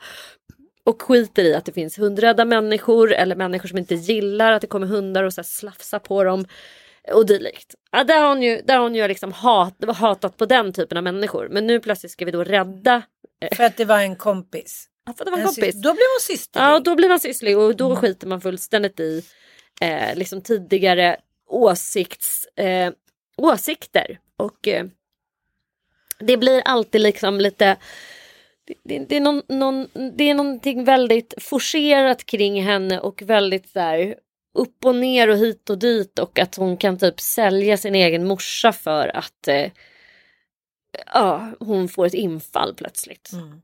[0.84, 4.66] och skiter i att det finns hundrädda människor eller människor som inte gillar att det
[4.66, 6.46] kommer hundar och så här slafsar på dem
[7.12, 7.74] och dylikt.
[7.92, 10.98] Ja, där har hon ju, där har hon ju liksom hat, hatat på den typen
[10.98, 11.48] av människor.
[11.50, 13.02] Men nu plötsligt ska vi då rädda,
[13.56, 14.88] För att det var en kompis.
[15.06, 15.74] ja, för att det var en En kompis.
[15.74, 16.60] Då blev hon syster.
[16.60, 19.22] Ja, då blir man sysslig och då skiter man fullständigt i
[19.80, 21.16] eh, liksom tidigare
[21.46, 22.92] åsikts, eh,
[23.36, 24.18] åsikter.
[24.36, 24.86] Och eh,
[26.18, 27.76] det blir alltid liksom lite
[28.66, 33.74] det, det, det, är någon, någon, det är någonting väldigt forcerat kring henne och väldigt
[33.74, 34.14] där
[34.54, 38.26] upp och ner och hit och dit och att hon kan typ sälja sin egen
[38.26, 39.70] morsa för att eh,
[41.12, 43.32] ja, hon får ett infall plötsligt.
[43.32, 43.62] Mm.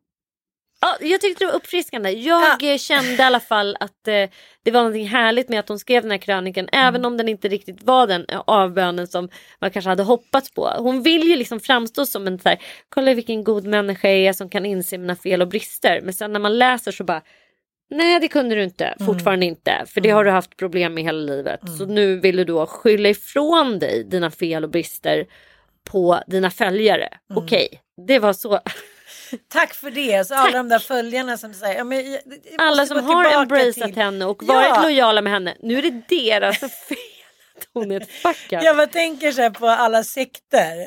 [0.80, 2.10] Ja, jag tyckte det var uppfriskande.
[2.10, 4.30] Jag eh, kände i alla fall att eh,
[4.62, 6.68] det var någonting härligt med att hon skrev den här krönikan.
[6.72, 9.28] Även om den inte riktigt var den eh, avbönen som
[9.60, 10.72] man kanske hade hoppats på.
[10.78, 12.58] Hon vill ju liksom framstå som en så här,
[12.88, 16.00] kolla vilken god människa jag är som kan inse mina fel och brister.
[16.02, 17.22] Men sen när man läser så bara,
[17.90, 19.84] nej det kunde du inte, fortfarande inte.
[19.86, 21.60] För det har du haft problem med hela livet.
[21.78, 25.26] Så nu vill du då skylla ifrån dig dina fel och brister
[25.84, 27.08] på dina följare.
[27.34, 27.68] Okej,
[28.06, 28.60] det var så.
[29.48, 30.26] Tack för det.
[30.26, 31.74] Så alla de där följarna som säger.
[31.78, 34.54] Ja, men, jag- jag Alla som har embraceat till- henne och Ja.
[34.54, 35.56] varit lojala med henne.
[35.60, 36.98] Nu är det deras fel
[37.56, 38.62] att hon är ett fuck up.
[38.62, 40.86] Jag bara tänker så här på alla sekter.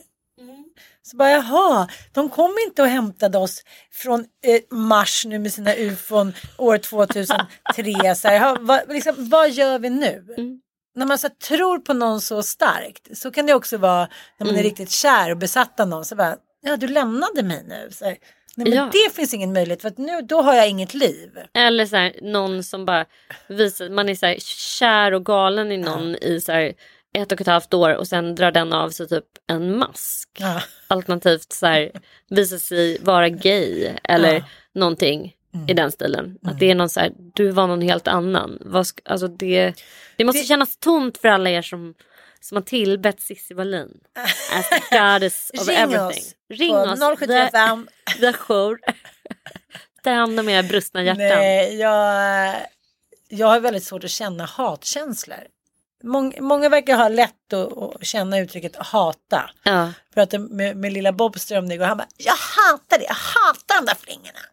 [1.06, 3.64] Så bara jaha, de kom inte och hämtade oss
[3.94, 8.16] från eh, Mars nu med sina ufon år 2003.
[8.16, 10.26] Så här, jaha, vad, liksom, vad gör vi nu?
[10.38, 10.60] Mm.
[10.96, 14.00] När man så här, tror på någon så starkt så kan det också vara
[14.40, 14.64] när man är Mm.
[14.64, 16.06] riktigt kär och besatt av någon.
[16.06, 17.88] Så bara, ja du lämnade mig nu.
[17.92, 18.18] Så här,
[18.56, 18.90] Nej, men Ja.
[18.94, 21.30] det finns ingen möjlighet för att nu då har jag inget liv.
[21.54, 23.06] Eller så här, någon som bara
[23.48, 24.36] visar, man är så här,
[24.80, 26.74] kär och galen i någon i så här,
[27.18, 30.30] ett och ett halvt år och sen drar den av sig typ en mask.
[30.40, 30.62] Ja.
[30.88, 31.92] Alternativt så här,
[32.30, 34.44] visar sig vara gay eller Ja.
[34.74, 35.34] någonting
[35.68, 36.38] i den stilen.
[36.46, 38.58] Att det är någon så här, du var någon helt annan.
[38.62, 39.74] Vad alltså det,
[40.18, 41.94] det måste Det- kännas tomt för alla er som,
[42.44, 44.00] som har tillbett Cissi Wallin.
[44.54, 46.24] As the goddess of Ring everything.
[46.24, 47.00] oss Ring på oss.
[47.20, 47.88] 075.
[48.06, 48.80] The, the jour.
[50.04, 51.18] Ta hand om era brustna hjärtan.
[51.18, 52.56] Nej, jag,
[53.30, 55.48] jag har väldigt svårt att känna hatkänslor.
[56.04, 59.50] Mång, många verkar ha lätt att, att känna uttrycket hata.
[59.64, 59.94] Ja.
[60.14, 61.86] Pratade med, med lilla Bobström igår.
[61.86, 64.40] Han bara, jag hatar det, jag hatar de där flingorna.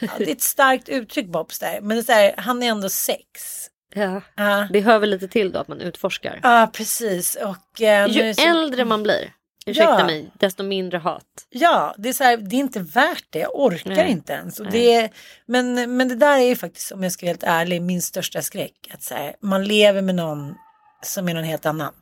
[0.00, 1.80] Ja, det är ett starkt uttryck Bobs där.
[1.80, 3.68] Men det är här, han är ändå sex.
[3.94, 4.22] Ja.
[4.36, 6.40] Ja, Det hör väl lite till då att man utforskar.
[6.42, 7.34] ja precis.
[7.44, 9.32] Och, eh, Ju så- äldre man blir,
[9.66, 10.06] ursäkta Ja.
[10.06, 11.24] mig, desto mindre hat.
[11.50, 13.38] Ja, det är, så här, det är inte värt det.
[13.38, 14.10] Jag orkar Nej.
[14.10, 14.60] inte ens.
[14.60, 15.10] Och det är,
[15.46, 18.42] men, men det där är ju faktiskt, om jag ska vara helt ärlig, min största
[18.42, 18.90] skräck.
[18.94, 20.54] Att så här, man lever med någon
[21.02, 21.92] som är någon helt annan.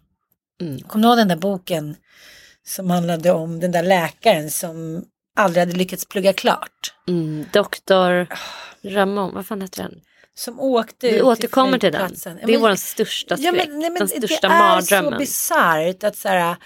[0.60, 0.80] Mm.
[0.80, 1.96] Kommer du ihåg den där boken
[2.66, 5.04] som handlade om den där läkaren som
[5.36, 6.94] aldrig hade lyckats plugga klart?
[7.08, 8.26] Mm, Doktor
[8.84, 10.00] Ramon, vad fan heter den?
[10.38, 12.00] Som åkte Vi ut återkommer till den.
[12.08, 12.38] flygplatsen.
[12.40, 13.68] Ja, Det är men- vår största Ja, skräck.
[13.68, 15.12] men, nej, men den det största är mardrömmen.
[15.12, 16.56] så bisarrt att så här,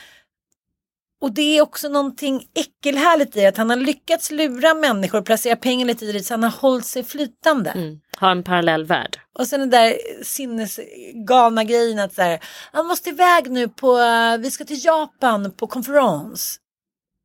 [1.20, 5.56] och det är också någonting äckelhärligt i att han har lyckats lura människor och placera
[5.56, 7.70] pengar lite i det så han har hållit sig flytande.
[7.70, 8.00] Mm.
[8.20, 9.20] Ha en parallell värld.
[9.38, 9.94] Och sen den där
[10.24, 12.40] sinnesgalna grejen att så här,
[12.72, 16.59] han måste iväg nu på, eh, vi ska till Japan på konferens.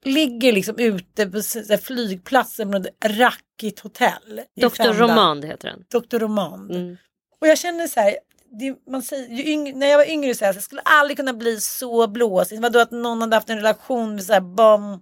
[0.05, 1.41] Ligger liksom ute på
[1.77, 4.41] flygplatsen på ett rackigt hotell.
[4.61, 5.07] Doktor fem dagar.
[5.07, 5.83] Roman det heter den.
[5.89, 6.71] Doktor Roman.
[6.71, 6.97] Mm.
[7.41, 8.17] Och jag känner så här,
[8.59, 11.33] det, man säger, yngre, när jag var yngre så här, så jag skulle aldrig kunna
[11.33, 12.61] bli så blåsig.
[12.61, 15.01] Vadå att någon hade haft en relation med så här, bam.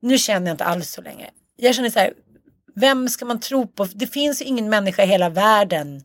[0.00, 1.30] Nu känner jag inte alls så länge.
[1.56, 2.12] Jag känner så här,
[2.74, 3.84] vem ska man tro på?
[3.84, 6.02] Det finns ju ingen människa i hela världen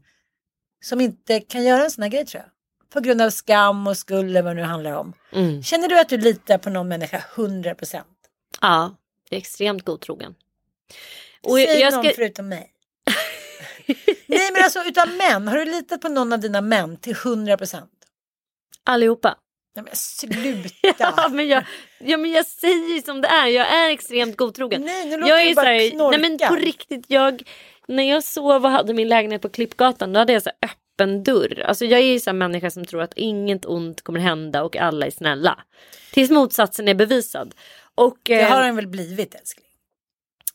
[0.85, 2.51] som inte kan göra en sån här grej tror jag.
[2.93, 5.13] På grund av skam och skuld eller vad det nu handlar om.
[5.33, 5.63] Mm.
[5.63, 8.07] Känner du att du litar på någon människa 100 procent?
[8.61, 8.95] Ja,
[9.31, 10.35] extremt godtrogen.
[11.41, 12.13] Och Säg jag någon ska...
[12.15, 12.73] förutom mig.
[14.27, 17.57] Nej men alltså utav män, har du litat på någon av dina män till 100
[17.57, 17.91] procent?
[18.83, 19.37] Allihopa.
[19.75, 20.69] Nej men sluta.
[20.97, 21.63] Ja men, jag,
[21.99, 24.81] ja men jag säger som det är, jag är extremt godtrogen.
[24.81, 26.17] Nej, nu låter jag du är bara så här, knorka.
[26.17, 27.43] nej men på riktigt, jag,
[27.87, 31.23] när jag sov och hade min lägenhet på Klippgatan då hade jag så här öppen
[31.23, 31.63] dörr.
[31.65, 34.75] Alltså jag är ju så här människa som tror att inget ont kommer hända och
[34.75, 35.59] alla är snälla.
[36.11, 37.55] Tills motsatsen är bevisad.
[37.99, 39.65] Och, Det eh, har den väl blivit älskling?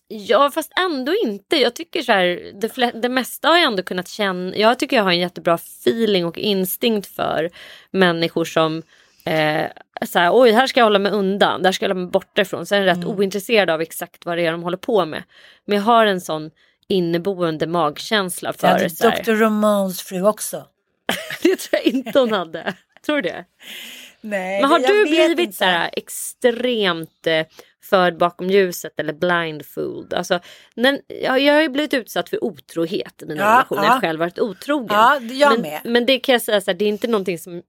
[0.09, 1.57] Ja fast ändå inte.
[1.57, 4.57] Jag tycker så här, det, det mesta har jag ändå kunnat känna.
[4.57, 7.51] Jag tycker jag har en jättebra feeling och instinkt för
[7.91, 8.83] människor som
[9.25, 9.67] eh,
[10.07, 12.43] så här, oj här ska jag hålla mig undan, där ska jag hålla mig borta
[12.43, 12.67] ifrån.
[12.67, 15.23] Sen är jag rätt ointresserad av exakt vad det är de håller på med.
[15.65, 16.51] Men jag har en sån
[16.89, 19.33] inneboende magkänsla för hade så här, Dr.
[19.33, 20.67] Romans fru också.
[21.43, 22.75] Det tror jag inte hon hade.
[23.07, 23.45] Tror du det?
[24.27, 25.53] Nej, Men har jag du blivit inte.
[25.53, 27.47] så här extremt eh,
[27.83, 30.15] förd bakom ljuset eller blindfold?
[30.15, 30.41] Alltså,
[30.75, 33.83] när, jag, jag har ju blivit utsatt för otrohet i mina Ja, relationer.
[33.83, 33.93] Jag ja.
[33.95, 34.87] har själv varit otrogen.
[34.91, 35.81] Ja, jag men, med.
[35.85, 37.63] men det kan jag säga så här, det är inte någonting som,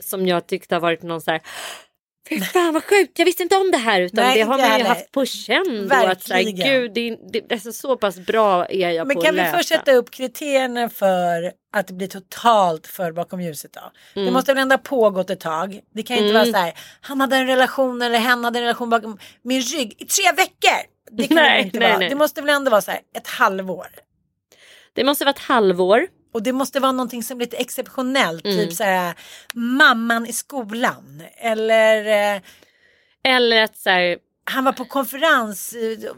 [0.00, 1.40] som jag tyckte har varit någon så här
[2.28, 4.78] Fy fan vad sjukt, jag visste inte om det här utan Nej, det har man
[4.78, 5.88] ju haft på känn.
[5.88, 6.80] då, Att så här, Verkligen.
[6.80, 9.40] Gud, det, det, det är så, pass bra är jag Men på kan att vi
[9.40, 9.56] läsa.
[9.56, 13.80] först sätta upp kriterierna för att det blir totalt för bakom ljuset då?
[14.14, 14.26] Mm.
[14.26, 15.80] Det måste väl ändå ha pågått ett tag.
[15.94, 18.62] Det kan ju inte vara så här, han hade en relation eller hen hade en
[18.64, 20.80] relation bakom min rygg i tre veckor.
[21.10, 21.98] Det kan det Nej, väl inte nej, vara.
[21.98, 22.08] nej.
[22.08, 23.86] Det måste väl ändå vara så här ett halvår.
[24.94, 26.06] Det måste vara ett halvår.
[26.32, 28.44] Och det måste vara någonting som är lite exceptionellt.
[28.46, 28.56] Mm.
[28.58, 29.14] Typ så här
[29.54, 31.22] mamman i skolan.
[31.36, 32.40] Eller eh,
[33.24, 36.08] Eller att så här, han var på konferens i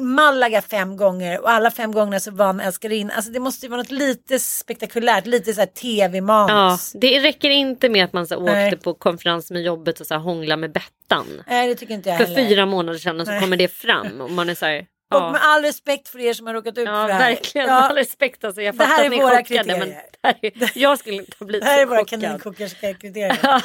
[0.00, 3.10] Malaga fem gånger och alla fem gångerna så var han älskarin.
[3.10, 6.92] Alltså det måste ju vara något lite spektakulärt, lite så här Ja, tv-manus.
[6.92, 8.66] det räcker inte med att man så här, Nej.
[8.66, 11.42] åkte på konferens med jobbet och så här, hångla med Bettan.
[11.46, 12.48] Nej det tycker inte jag För heller.
[12.48, 13.40] fyra månader sedan och så Nej.
[13.40, 14.86] kommer det fram och man är så här.
[15.16, 17.30] Och Ja, med all respekt för er som har råkat ut ja för det här.
[17.30, 17.68] verkligen.
[17.68, 18.62] Ja, All respekt alltså.
[18.62, 20.02] Jag Det här är våra chockade men kriterier.
[20.20, 22.20] det här är, jag skulle inte ha blivit det här är våra chockad.
[22.20, 23.38] kaninkokerska kriterier.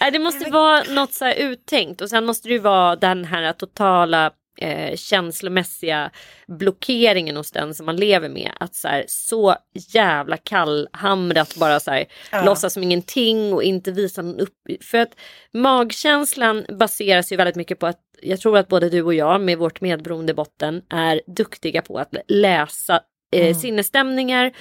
[0.00, 3.24] Nej, det måste vara något så här uttänkt och sen måste det ju vara den
[3.24, 6.10] här totala eh, känslomässiga
[6.46, 8.50] blockeringen hos den som man lever med.
[8.60, 12.44] Att så, här, så jävla kallhamrat bara så här, Ja.
[12.44, 14.54] låtsas som ingenting och inte visa någon upp.
[14.82, 15.14] För att
[15.52, 19.58] magkänslan baseras ju väldigt mycket på att jag tror att både du och jag med
[19.58, 23.00] vårt medberoende i botten är duktiga på att läsa
[23.32, 24.52] eh, sinnesstämningar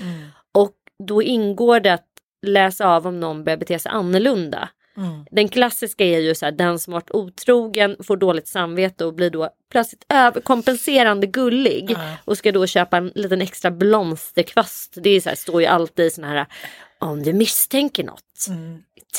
[0.52, 0.74] och
[1.08, 2.08] då ingår det att
[2.46, 4.70] läsa av om någon börjar bete sig annorlunda.
[4.98, 5.26] Mm.
[5.32, 9.30] Den klassiska är ju så här, den som varit otrogen får dåligt samvete och blir
[9.30, 12.18] då plötsligt överkompenserande gullig Ja.
[12.26, 14.94] och ska då köpa en liten extra blomsterkvast.
[14.96, 16.46] Det är så här, står ju alltid i såna här
[17.10, 18.24] om du misstänker något.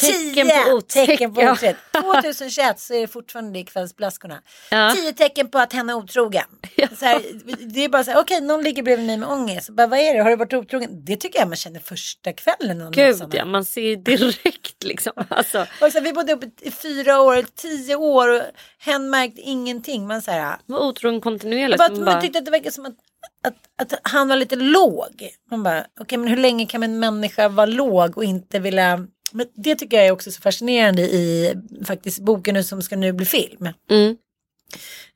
[0.00, 1.06] Tecken på Tio otäck.
[1.06, 1.52] tecken på Ja.
[1.52, 1.76] otrohet.
[2.22, 4.42] 2021 så är det fortfarande i kvällsblaskorna.
[4.70, 4.92] Ja.
[4.96, 6.44] Tio tecken på att hen är otrogen.
[6.98, 7.22] Så här,
[7.74, 9.70] det är bara så här, okej någon ligger bredvid mig med ångest.
[9.70, 11.04] Bara, vad är det, har du varit otrogen?
[11.04, 12.90] Det tycker jag man känner första kvällen.
[12.92, 15.12] Gud ja, man ser direkt liksom.
[15.28, 18.42] Alltså, Och så här, vi bodde uppe i fyra år, tio år och
[18.78, 20.06] hen märkte ingenting.
[20.06, 21.78] Man så här, var otrogen kontinuerligt.
[21.78, 22.96] bara, man bara, tyckte att det verkade som att,
[23.42, 25.28] att, att han var lite låg.
[25.50, 29.46] Man bara, okej men hur länge kan en människa vara låg och inte vilja men
[29.54, 31.54] det tycker jag är också så fascinerande i
[31.84, 33.68] faktiskt boken nu som ska nu bli film.
[33.90, 34.16] Mm.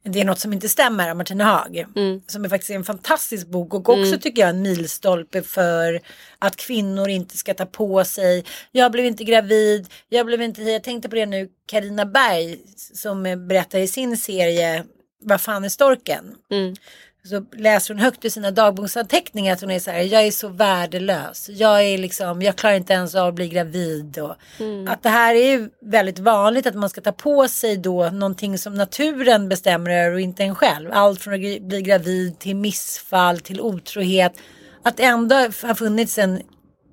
[0.03, 1.85] Det är något som inte stämmer av Martina Haag.
[1.97, 2.21] Mm.
[2.27, 6.01] Som är faktiskt en fantastisk bok och också tycker jag en milstolpe för
[6.39, 8.45] att kvinnor inte ska ta på sig.
[8.73, 12.59] Jag blev inte gravid, jag blev inte, jag tänkte på det nu, Karina Berg
[12.95, 14.85] som berättar i sin serie
[15.21, 16.35] Vad fan är storken?
[17.33, 17.47] Mm.
[17.51, 20.49] Så läser hon högt ur sina dagboksanteckningar att hon är så här, jag är så
[20.49, 21.49] värdelös.
[21.49, 24.19] Jag är liksom, jag klarar inte ens av att bli gravid.
[24.19, 24.35] Och
[24.89, 28.59] Att det här är ju väldigt vanligt att man ska ta på sig då någonting
[28.59, 30.91] som naturen bestämmer över och inte en själv.
[30.93, 34.33] Allt från att bli gravid till missfall till otrohet.
[34.83, 36.43] Att det ändå har funnits en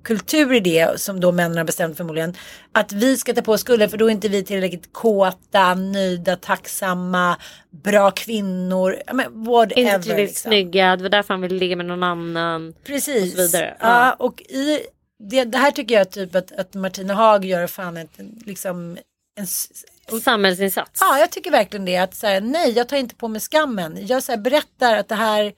[0.06, 2.34] kultur i det som då männen har bestämt förmodligen.
[2.72, 6.36] Att vi ska ta på oss skulden för då är inte vi tillräckligt kåta, nöjda,
[6.36, 7.36] tacksamma,
[7.70, 8.96] bra kvinnor.
[9.30, 10.50] Whatever, inte tillräckligt liksom.
[10.50, 12.74] snygga, det var därför han ville ligga med någon annan.
[12.84, 13.34] Precis.
[13.34, 13.76] och så vidare.
[13.80, 13.86] Ja.
[13.86, 14.12] Ja.
[14.12, 14.80] och i
[15.18, 18.98] det, det här tycker jag typ att, att Martina Haag gör fan ett, liksom
[19.38, 19.46] en,
[20.12, 21.00] och, Samhällsinsats.
[21.00, 21.96] Ja, jag tycker verkligen det.
[21.96, 24.06] Att så här, nej, jag tar inte på mig skammen.
[24.06, 25.52] Jag så här, berättar att det här,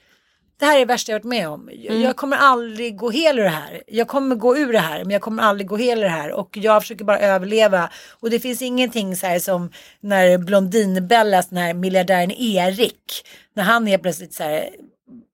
[0.58, 1.70] det här är det värsta jag varit med om.
[1.72, 2.02] Jag, Mm.
[2.02, 3.82] jag kommer aldrig gå hel ur det här.
[3.86, 6.32] Jag kommer gå ur det här, men jag kommer aldrig gå hel ur det här.
[6.32, 7.90] Och jag försöker bara överleva.
[8.20, 13.86] Och det finns ingenting så här som när Blondinbellas, den här miljardären Erik, när han
[13.86, 14.68] helt plötsligt så här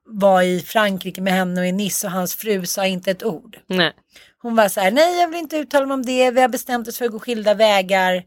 [0.07, 3.59] var i Frankrike med henne och i Nice och hans fru sa inte ett ord.
[3.67, 3.93] Nej.
[4.39, 6.89] Hon var så här, nej jag vill inte uttala mig om det, vi har bestämt
[6.89, 8.25] oss för att gå skilda vägar.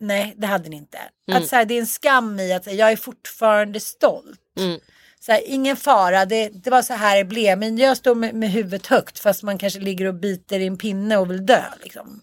[0.00, 0.98] Nej, det hade ni inte.
[1.32, 4.40] Att så här, det är en skam i att här, jag är fortfarande stolt.
[4.58, 4.80] Mm.
[5.20, 7.58] Så här, ingen fara, det, det var så här det blev.
[7.58, 10.76] Men jag står med, med huvudet högt fast man kanske ligger och biter i en
[10.76, 11.62] pinne och vill dö.
[11.82, 12.20] Liksom.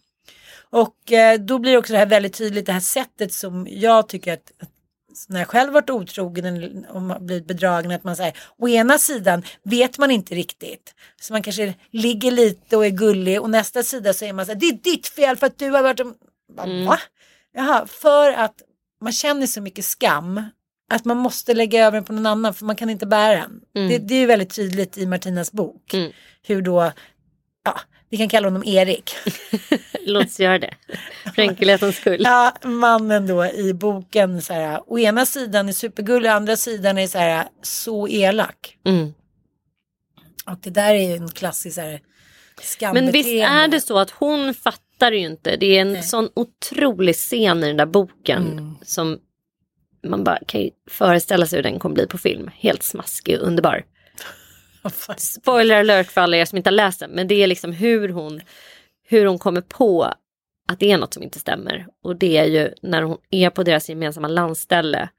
[0.70, 4.34] Och eh, då blir också det här väldigt tydligt, det här sättet som jag tycker
[4.34, 4.70] att, att
[5.28, 9.98] när jag själv varit otrogen man blivit bedragen att man säger å ena sidan vet
[9.98, 14.26] man inte riktigt så man kanske ligger lite och är gullig och nästa sida så
[14.26, 16.14] är man så här det är ditt fel för att du har varit en...
[16.56, 17.00] Bara, Va?
[17.54, 18.62] Jaha, för att
[19.02, 20.44] man känner så mycket skam
[20.90, 23.62] att man måste lägga över den på någon annan för man kan inte bära den.
[23.76, 23.90] Mm.
[23.90, 25.94] Det, det är ju väldigt tydligt i Martinas bok.
[25.94, 26.12] Mm.
[26.44, 26.92] Hur då,
[27.66, 27.80] ja,
[28.10, 29.12] vi kan kalla honom Erik.
[30.06, 30.74] Låt oss göra det.
[31.36, 32.22] För enkelhetens skull.
[32.24, 36.98] Ja, mannen då i boken så här, å ena sidan är supergullig, å andra sidan
[36.98, 38.78] är så här, så elak.
[38.86, 39.14] Mm.
[40.46, 42.02] Och det där är ju en klassisk så här,
[42.94, 45.56] Men visst är det så att hon fattar ju inte.
[45.56, 48.52] Det är en sån otrolig scen i den där boken.
[48.52, 48.76] Mm.
[48.84, 49.20] Som
[50.04, 52.50] man bara kan ju föreställa sig hur den kommer bli på film.
[52.54, 53.84] Helt smaskig och underbar.
[55.18, 57.12] Spoiler alert för alla er som inte har läst den.
[57.12, 58.42] Men det är liksom hur hon,
[59.08, 60.04] hur hon kommer på
[60.68, 61.88] att det är något som inte stämmer.
[62.04, 65.10] Och det är ju när hon är på deras gemensamma landställe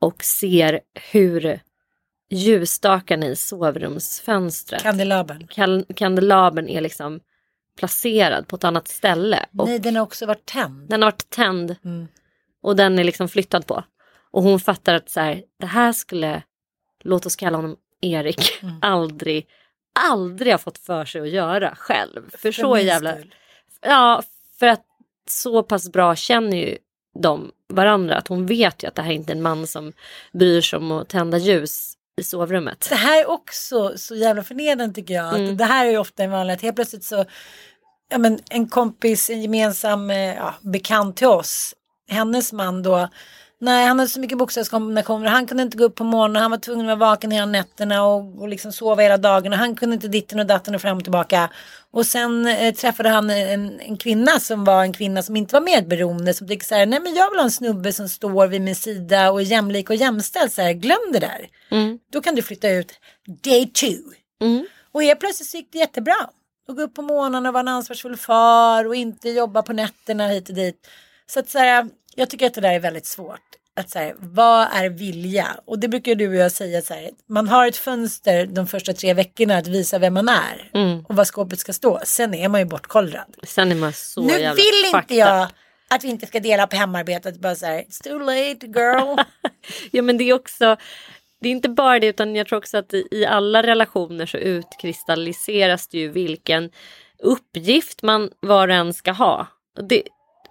[0.00, 0.80] och ser
[1.12, 1.60] hur
[2.30, 5.46] ljusstakarna i sovrumsfönstret, Kandelabern.
[5.46, 7.20] kan, kandelabern är liksom
[7.78, 9.46] placerad på ett annat ställe.
[9.58, 10.88] Och Nej, den har också varit tänd.
[10.88, 12.08] den har varit tänd Mm.
[12.62, 13.84] och den är liksom flyttad på.
[14.32, 16.42] Och hon fattar att så här, det här skulle,
[17.04, 18.74] låt oss kalla honom Erik, Mm.
[18.82, 19.46] aldrig,
[19.92, 22.30] aldrig ha fått för sig att göra själv.
[22.36, 23.34] För, så min jävla, skull.
[23.80, 24.22] ja,
[24.58, 24.84] för att
[25.28, 26.78] så pass bra känner ju
[27.18, 29.92] de varandra att hon vet ju att det här inte är en man som
[30.32, 32.86] bryr sig om att tända ljus i sovrummet.
[32.88, 35.34] Det här är också så jävla förnedrande tycker jag.
[35.34, 35.52] Mm.
[35.52, 37.24] Att det här är ju ofta en vanlig, att helt plötsligt så,
[38.08, 41.74] ja men en kompis, en gemensam eh, ja, bekant till oss,
[42.08, 43.08] hennes man då,
[43.62, 46.58] nej han hade så mycket bokstavskombinationer, han kunde inte gå upp på morgonen, han var
[46.58, 50.08] tvungen att vara vaken hela nätterna och, och liksom sova hela dagarna, han kunde inte
[50.08, 51.50] ditten och datten och fram och tillbaka.
[51.90, 55.60] Och sen eh, träffade han en, en kvinna som var en kvinna som inte var
[55.60, 58.60] medberoende, som tyckte så här, nej men jag vill ha en snubbe som står vid
[58.60, 61.48] min sida och är jämlik och jämställd, så här, glöm det där.
[61.70, 61.98] Mm.
[62.12, 62.92] Då kan du flytta ut
[63.42, 64.14] day two.
[64.40, 64.66] Mm.
[64.92, 66.16] Och helt plötsligt så gick det jättebra.
[66.68, 70.28] Och gå upp på morgonen och vara en ansvarsfull far och inte jobba på nätterna
[70.28, 70.88] hit och dit.
[71.26, 73.40] Så att så här, jag tycker att det där är väldigt svårt.
[73.76, 75.46] Att så här, vad är vilja?
[75.64, 78.92] Och det brukar du och jag säga så här, man har ett fönster de första
[78.92, 81.04] tre veckorna att visa vem man är Mm.
[81.08, 82.00] och var skåpet ska stå.
[82.04, 83.36] Sen är man ju bortkollrad.
[83.42, 85.48] Sen är man så nu jävla vill inte jag
[85.90, 87.40] att vi inte ska dela på hemarbetet.
[87.40, 89.18] Bara så här, it's too late girl.
[89.90, 90.76] Ja men det är också,
[91.40, 94.36] det är inte bara det utan jag tror också att i, i alla relationer så
[94.38, 96.70] utkristalliseras det ju vilken
[97.18, 99.46] uppgift man var och en ska ha.
[99.88, 100.02] Det,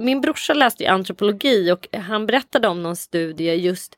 [0.01, 3.95] min brorsa läste ju antropologi och han berättade om någon studie just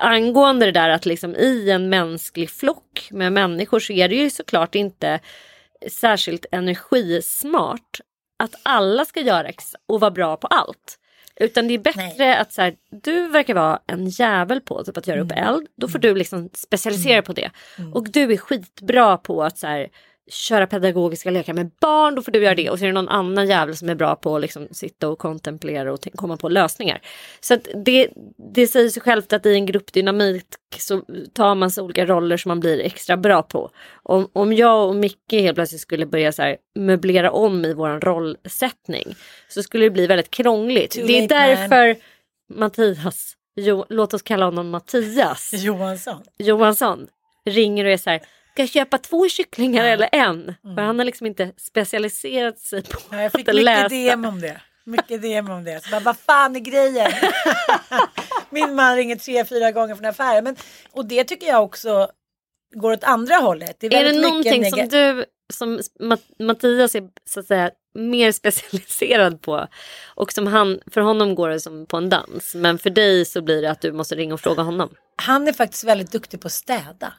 [0.00, 4.30] angående det där att liksom i en mänsklig flock med människor så är det ju
[4.30, 5.20] såklart inte
[5.90, 8.00] särskilt energismart
[8.38, 9.52] att alla ska göra
[9.86, 10.98] och vara bra på allt.
[11.40, 15.06] Utan det är bättre att så här, du verkar vara en jävel på typ, att
[15.06, 15.66] göra upp eld.
[15.76, 17.50] Då får du liksom specialisera dig på det.
[17.94, 19.88] Och du är skitbra på att så här,
[20.30, 22.14] köra pedagogiska lekar med barn.
[22.14, 22.70] Då får du göra det.
[22.70, 25.18] Och så är det någon annan jävel som är bra på att liksom, sitta och
[25.18, 27.00] kontemplera och komma på lösningar.
[27.40, 28.08] Så det,
[28.54, 30.44] det säger sig självt att i en gruppdynamik
[30.78, 31.02] så
[31.32, 33.70] tar man sig olika roller som man blir extra bra på.
[34.02, 38.00] Om, om jag och Micke helt plötsligt skulle börja så här, möblera om i vår
[38.00, 39.14] rollsättning
[39.48, 40.90] så skulle det bli väldigt krångligt.
[40.90, 41.48] Too det är late, man.
[41.48, 41.96] därför
[42.54, 46.22] Mattias, jo, låt oss kalla honom Mattias Johansson.
[46.38, 47.06] Johansson
[47.44, 48.20] ringer och är så här,
[48.58, 50.54] ska jag köpa två kycklingar eller en?
[50.76, 53.88] För han har liksom inte specialiserat sig på Ja, jag fick att mycket läsa.
[53.88, 54.60] DM om det.
[54.84, 55.84] Mycket DM om det.
[55.84, 57.12] Så bara, vad fan är grejen?
[58.50, 60.44] Min man ringer tre, fyra gånger från affären.
[60.44, 60.56] Men,
[60.92, 62.08] och det tycker jag också
[62.74, 63.84] går åt andra hållet.
[63.84, 69.42] Är väldigt det någonting som du som Mat- Mattias är så att säga mer specialiserad
[69.42, 69.66] på
[70.14, 73.42] och som han, för honom går det som på en dans men för dig så
[73.42, 74.90] blir det att du måste ringa och fråga honom.
[75.16, 77.12] Han är faktiskt väldigt duktig på att städa.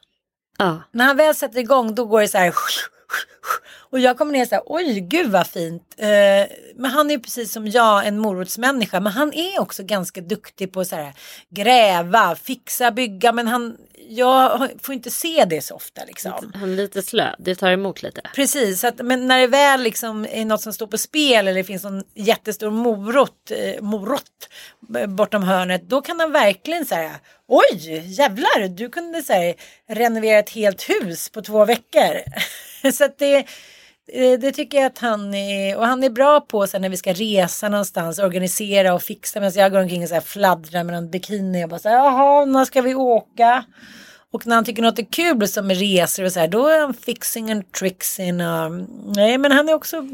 [0.60, 0.82] Ja.
[0.92, 2.54] När han väl sätter igång då går det så här.
[3.92, 5.96] Och jag kommer ner så här, oj gud vad fint.
[5.98, 6.08] Eh,
[6.76, 9.00] men han är precis som jag en morotsmänniska.
[9.00, 11.14] Men han är också ganska duktig på så här
[11.50, 13.32] gräva, fixa, bygga.
[13.32, 13.78] Men han,
[14.10, 16.52] jag får inte se det så ofta liksom.
[16.56, 18.22] Han är lite slö, det tar emot lite.
[18.36, 21.54] Precis, så att, men när det väl liksom är något som står på spel eller
[21.54, 24.24] det finns någon jättestor morot, eh, morot
[24.96, 29.54] eh, bortom hörnet, då kan han verkligen säga oj jävlar, du kunde säga
[29.88, 32.22] renovera ett helt hus på två veckor.
[32.92, 33.46] så att det,
[34.40, 37.14] det tycker jag att han är, och han är bra på sen när vi ska
[37.14, 41.10] resa någonstans, organisera och fixa medan jag går omkring och så här fladdrar med någon
[41.10, 43.66] bikini och bara så här, jaha, när ska vi åka?
[44.32, 46.80] Och när han tycker något är kul som med resor och så här, då är
[46.80, 48.42] han fixing and trixing.
[48.42, 48.72] Och,
[49.16, 50.08] nej, men han är också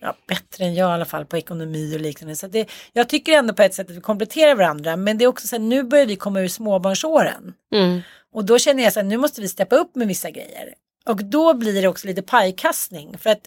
[0.00, 2.36] ja, bättre än jag i alla fall på ekonomi och liknande.
[2.36, 4.96] Så det, jag tycker ändå på ett sätt att vi kompletterar varandra.
[4.96, 7.54] Men det är också så här, nu börjar vi komma ur småbarnsåren.
[7.74, 8.00] Mm.
[8.32, 10.74] Och då känner jag så här, nu måste vi steppa upp med vissa grejer.
[11.10, 13.18] Och då blir det också lite pajkastning.
[13.18, 13.40] För att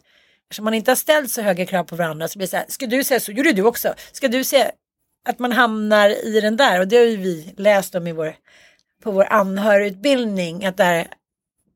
[0.43, 2.65] eftersom man inte har ställt så höga krav på varandra så blir det så här,
[2.67, 3.93] ska du säga så, gjorde du också.
[4.11, 4.71] Ska du säga,
[5.29, 8.35] att man hamnar i den där och det har ju vi läst om i vår,
[9.03, 11.07] på vår anhörigutbildning att det är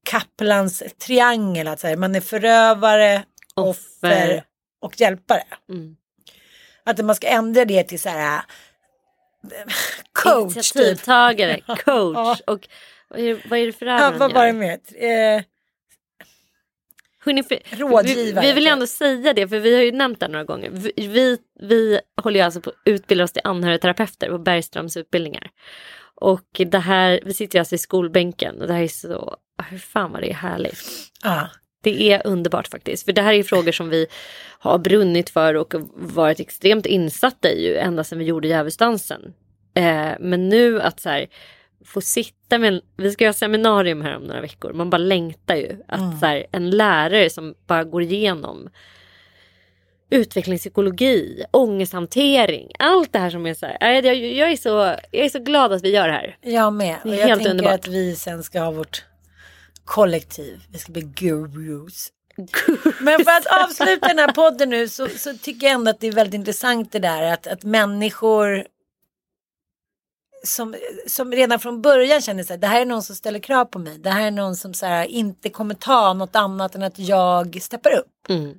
[0.06, 3.24] Kaplans triangel, att så här, man är förövare,
[3.56, 4.44] offer, Offer.
[4.82, 5.44] och hjälpare.
[5.70, 5.96] Mm.
[6.84, 8.42] Att man ska ändra det till så här äh,
[10.12, 10.56] coach typ.
[10.56, 11.76] Initiativtagare, Ja.
[11.76, 12.68] coach och
[13.08, 14.80] vad är, vad är det för Ja, han vad var det mer?
[14.96, 15.42] Eh,
[17.26, 18.74] Hörrni, Rådgivare, Vi, vi vill jag.
[18.74, 20.70] ändå säga det för vi har ju nämnt det några gånger.
[20.70, 25.50] Vi, vi, vi håller ju alltså på att utbilda oss till anhörigterapeuter på Bergströms utbildningar.
[26.16, 29.38] Och det här, vi sitter ju alltså i skolbänken och det här är så,
[29.70, 30.80] hur fan vad det är härligt.
[31.24, 31.50] ja.
[31.84, 33.06] Det är underbart faktiskt.
[33.06, 34.08] För det här är ju frågor som vi
[34.60, 39.34] har brunnit för och varit extremt insatta i ju ända sedan vi gjorde Djävulsdansen.
[39.76, 41.28] Eh, men nu att så här,
[41.88, 45.56] få sitta med, en- vi ska ha seminarium här om några veckor, man bara längtar
[45.56, 45.78] ju.
[45.88, 48.70] Att så här, en lärare som bara går igenom
[50.10, 54.70] utvecklingspsykologi, ångesthantering, allt det här som är så här, jag, jag, jag, är så,
[55.12, 56.38] jag är så glad att vi gör det här.
[56.42, 56.96] Jag med.
[57.04, 57.74] Och jag helt tänker underbart.
[57.74, 59.06] att vi sen ska ha vårt
[59.86, 60.60] kollektiv.
[60.72, 62.10] Vi ska bli gurus.
[63.02, 66.08] Men för att avsluta den här podden nu så, så tycker jag ändå att det
[66.08, 68.66] är väldigt intressant det där att, att människor
[70.48, 70.76] som,
[71.08, 73.98] som redan från början känner sig det här är någon som ställer krav på mig.
[73.98, 77.62] Det här är någon som så här, inte kommer ta något annat än att jag
[77.62, 78.30] steppar upp.
[78.30, 78.54] Mm.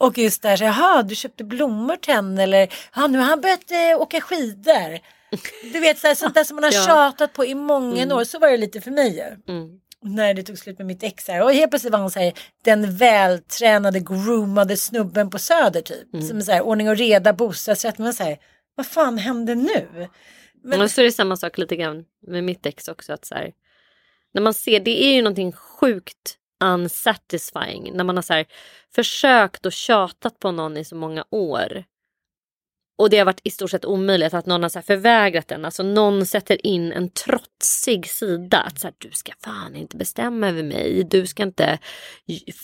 [0.00, 3.40] Och just där, så, jaha du köpte blommor till henne eller ja, nu har han
[3.40, 4.98] börjat eh, åka skidor.
[5.72, 6.86] Du vet så här, sånt där som man har Ja.
[6.86, 8.24] tjatat på i många år.
[8.24, 9.54] Så var det lite för mig ju.
[9.54, 9.68] Mm.
[10.02, 11.42] När det tog slut med mitt ex här.
[11.42, 12.32] Och helt plötsligt var han så här,
[12.64, 16.14] den vältränade, groomade snubben på Söder typ.
[16.14, 16.28] Mm.
[16.28, 17.98] Som så här, ordning och reda, bostadsrätt.
[17.98, 18.38] Men så här,
[18.74, 20.08] vad fan hände nu?
[20.64, 23.12] Men, Och så är det samma sak lite grann med mitt ex också.
[23.12, 23.52] Att så här,
[24.34, 27.92] när man ser, det är ju någonting sjukt unsatisfying.
[27.94, 28.46] När man har så här,
[28.94, 31.84] försökt och tjatat på någon i så många år.
[32.98, 35.64] Och det har varit i stort sett omöjligt att någon har så här förvägrat en.
[35.64, 38.60] Alltså någon sätter in en trotsig sida.
[38.60, 41.04] Att så här, du ska fan inte bestämma över mig.
[41.10, 41.78] Du ska inte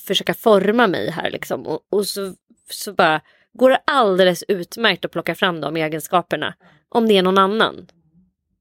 [0.07, 1.67] försöka forma mig här liksom.
[1.67, 2.35] Och, och så,
[2.71, 3.21] så bara
[3.59, 6.55] går det alldeles utmärkt att plocka fram de egenskaperna.
[6.89, 7.87] Om det är någon annan.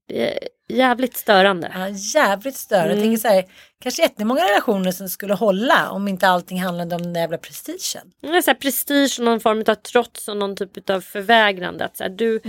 [0.08, 0.40] Det är
[0.78, 1.72] jävligt störande.
[1.76, 2.94] ja, jävligt störande.
[2.94, 2.98] Mm.
[2.98, 3.46] Jag tänker så här,
[3.84, 8.12] kanske jättemånga relationer som skulle hålla om inte allting handlade om den där jävla prestigen.
[8.22, 11.86] Det är så här prestige och någon form av trots och någon typ av förvägrande.
[11.86, 12.40] Att så här, du,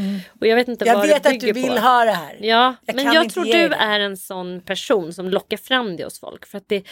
[0.41, 1.78] och jag vet inte Jag vad vet det att du vill på.
[1.78, 2.36] ha det här.
[2.41, 3.74] Ja, Jag men jag tror du det.
[3.74, 6.47] är en sån person som lockar fram det hos folk.
[6.47, 6.82] För att det,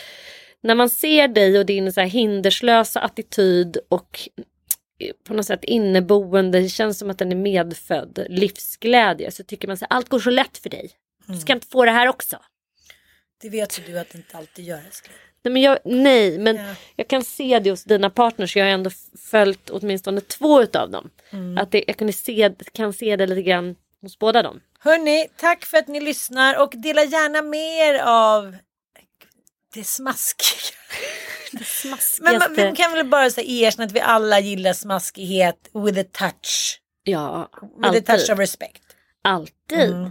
[0.63, 4.21] när man ser dig och din så här hinderslösa attityd och
[5.25, 9.31] på något sätt inneboende, det känns som att den är medfödd livsglädje.
[9.31, 10.91] Så tycker man så här, allt går så lätt för dig.
[11.27, 11.41] Du Mm.
[11.41, 12.37] ska inte få det här också.
[13.41, 15.17] Det vet ju du att det inte alltid gör älskling.
[15.43, 16.75] Nej, men jag, nej, men Ja.
[16.97, 18.57] jag kan se det hos dina partners.
[18.57, 18.91] Jag har ändå
[19.31, 21.11] följt åtminstone två utav dem.
[21.31, 21.59] Mm.
[21.59, 24.61] Att det, jag kunde se, kan se det lite grann hos båda dem.
[24.81, 28.57] Hörni, tack för att ni lyssnar och dela gärna med er av
[29.75, 30.75] det smaskiga.
[32.21, 36.05] Men man, vi kan väl bara säga erkänna att vi alla gillar smaskighet with a
[36.12, 36.81] touch.
[37.03, 37.51] Ja,
[37.83, 38.31] With a touch alltid.
[38.33, 38.83] of respect.
[39.25, 39.91] alltid.
[39.91, 40.11] Mm.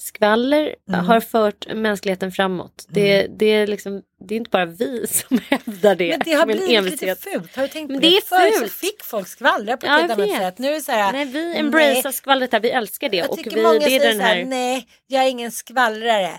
[0.00, 2.86] Skvaller har fört mänskligheten framåt.
[2.88, 6.08] Det, det, är liksom, det är inte bara vi som hävdar det.
[6.10, 7.02] Men det har blivit envishet.
[7.02, 7.56] lite fult.
[7.56, 8.10] Har du tänkt Men på det?
[8.10, 10.58] det är Förr så fick folk skvallra på ett Ja, helt annat sätt.
[10.58, 11.12] Nu är så här.
[11.12, 12.60] Nej, vi embracear skvallret här.
[12.60, 13.16] Vi älskar det.
[13.16, 14.44] Jag och tycker vi, många det är säger den så här, här...
[14.44, 16.38] nej, jag är ingen skvallrare.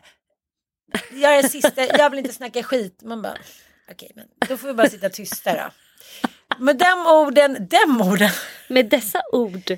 [1.13, 3.01] Jag är sista, jag vill inte snacka skit.
[3.03, 3.37] Man bara,
[3.91, 5.71] okej, men då får vi bara sitta tysta då.
[6.59, 8.31] Med de orden, de orden.
[8.67, 9.77] Med dessa ord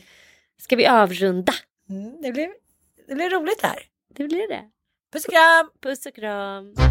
[0.61, 1.53] ska vi avrunda.
[1.89, 2.49] Mm, det, blir,
[3.07, 3.79] det blir roligt här.
[4.15, 4.63] Det blir det.
[5.13, 5.69] Puss och kram!
[5.81, 6.90] Puss och kram.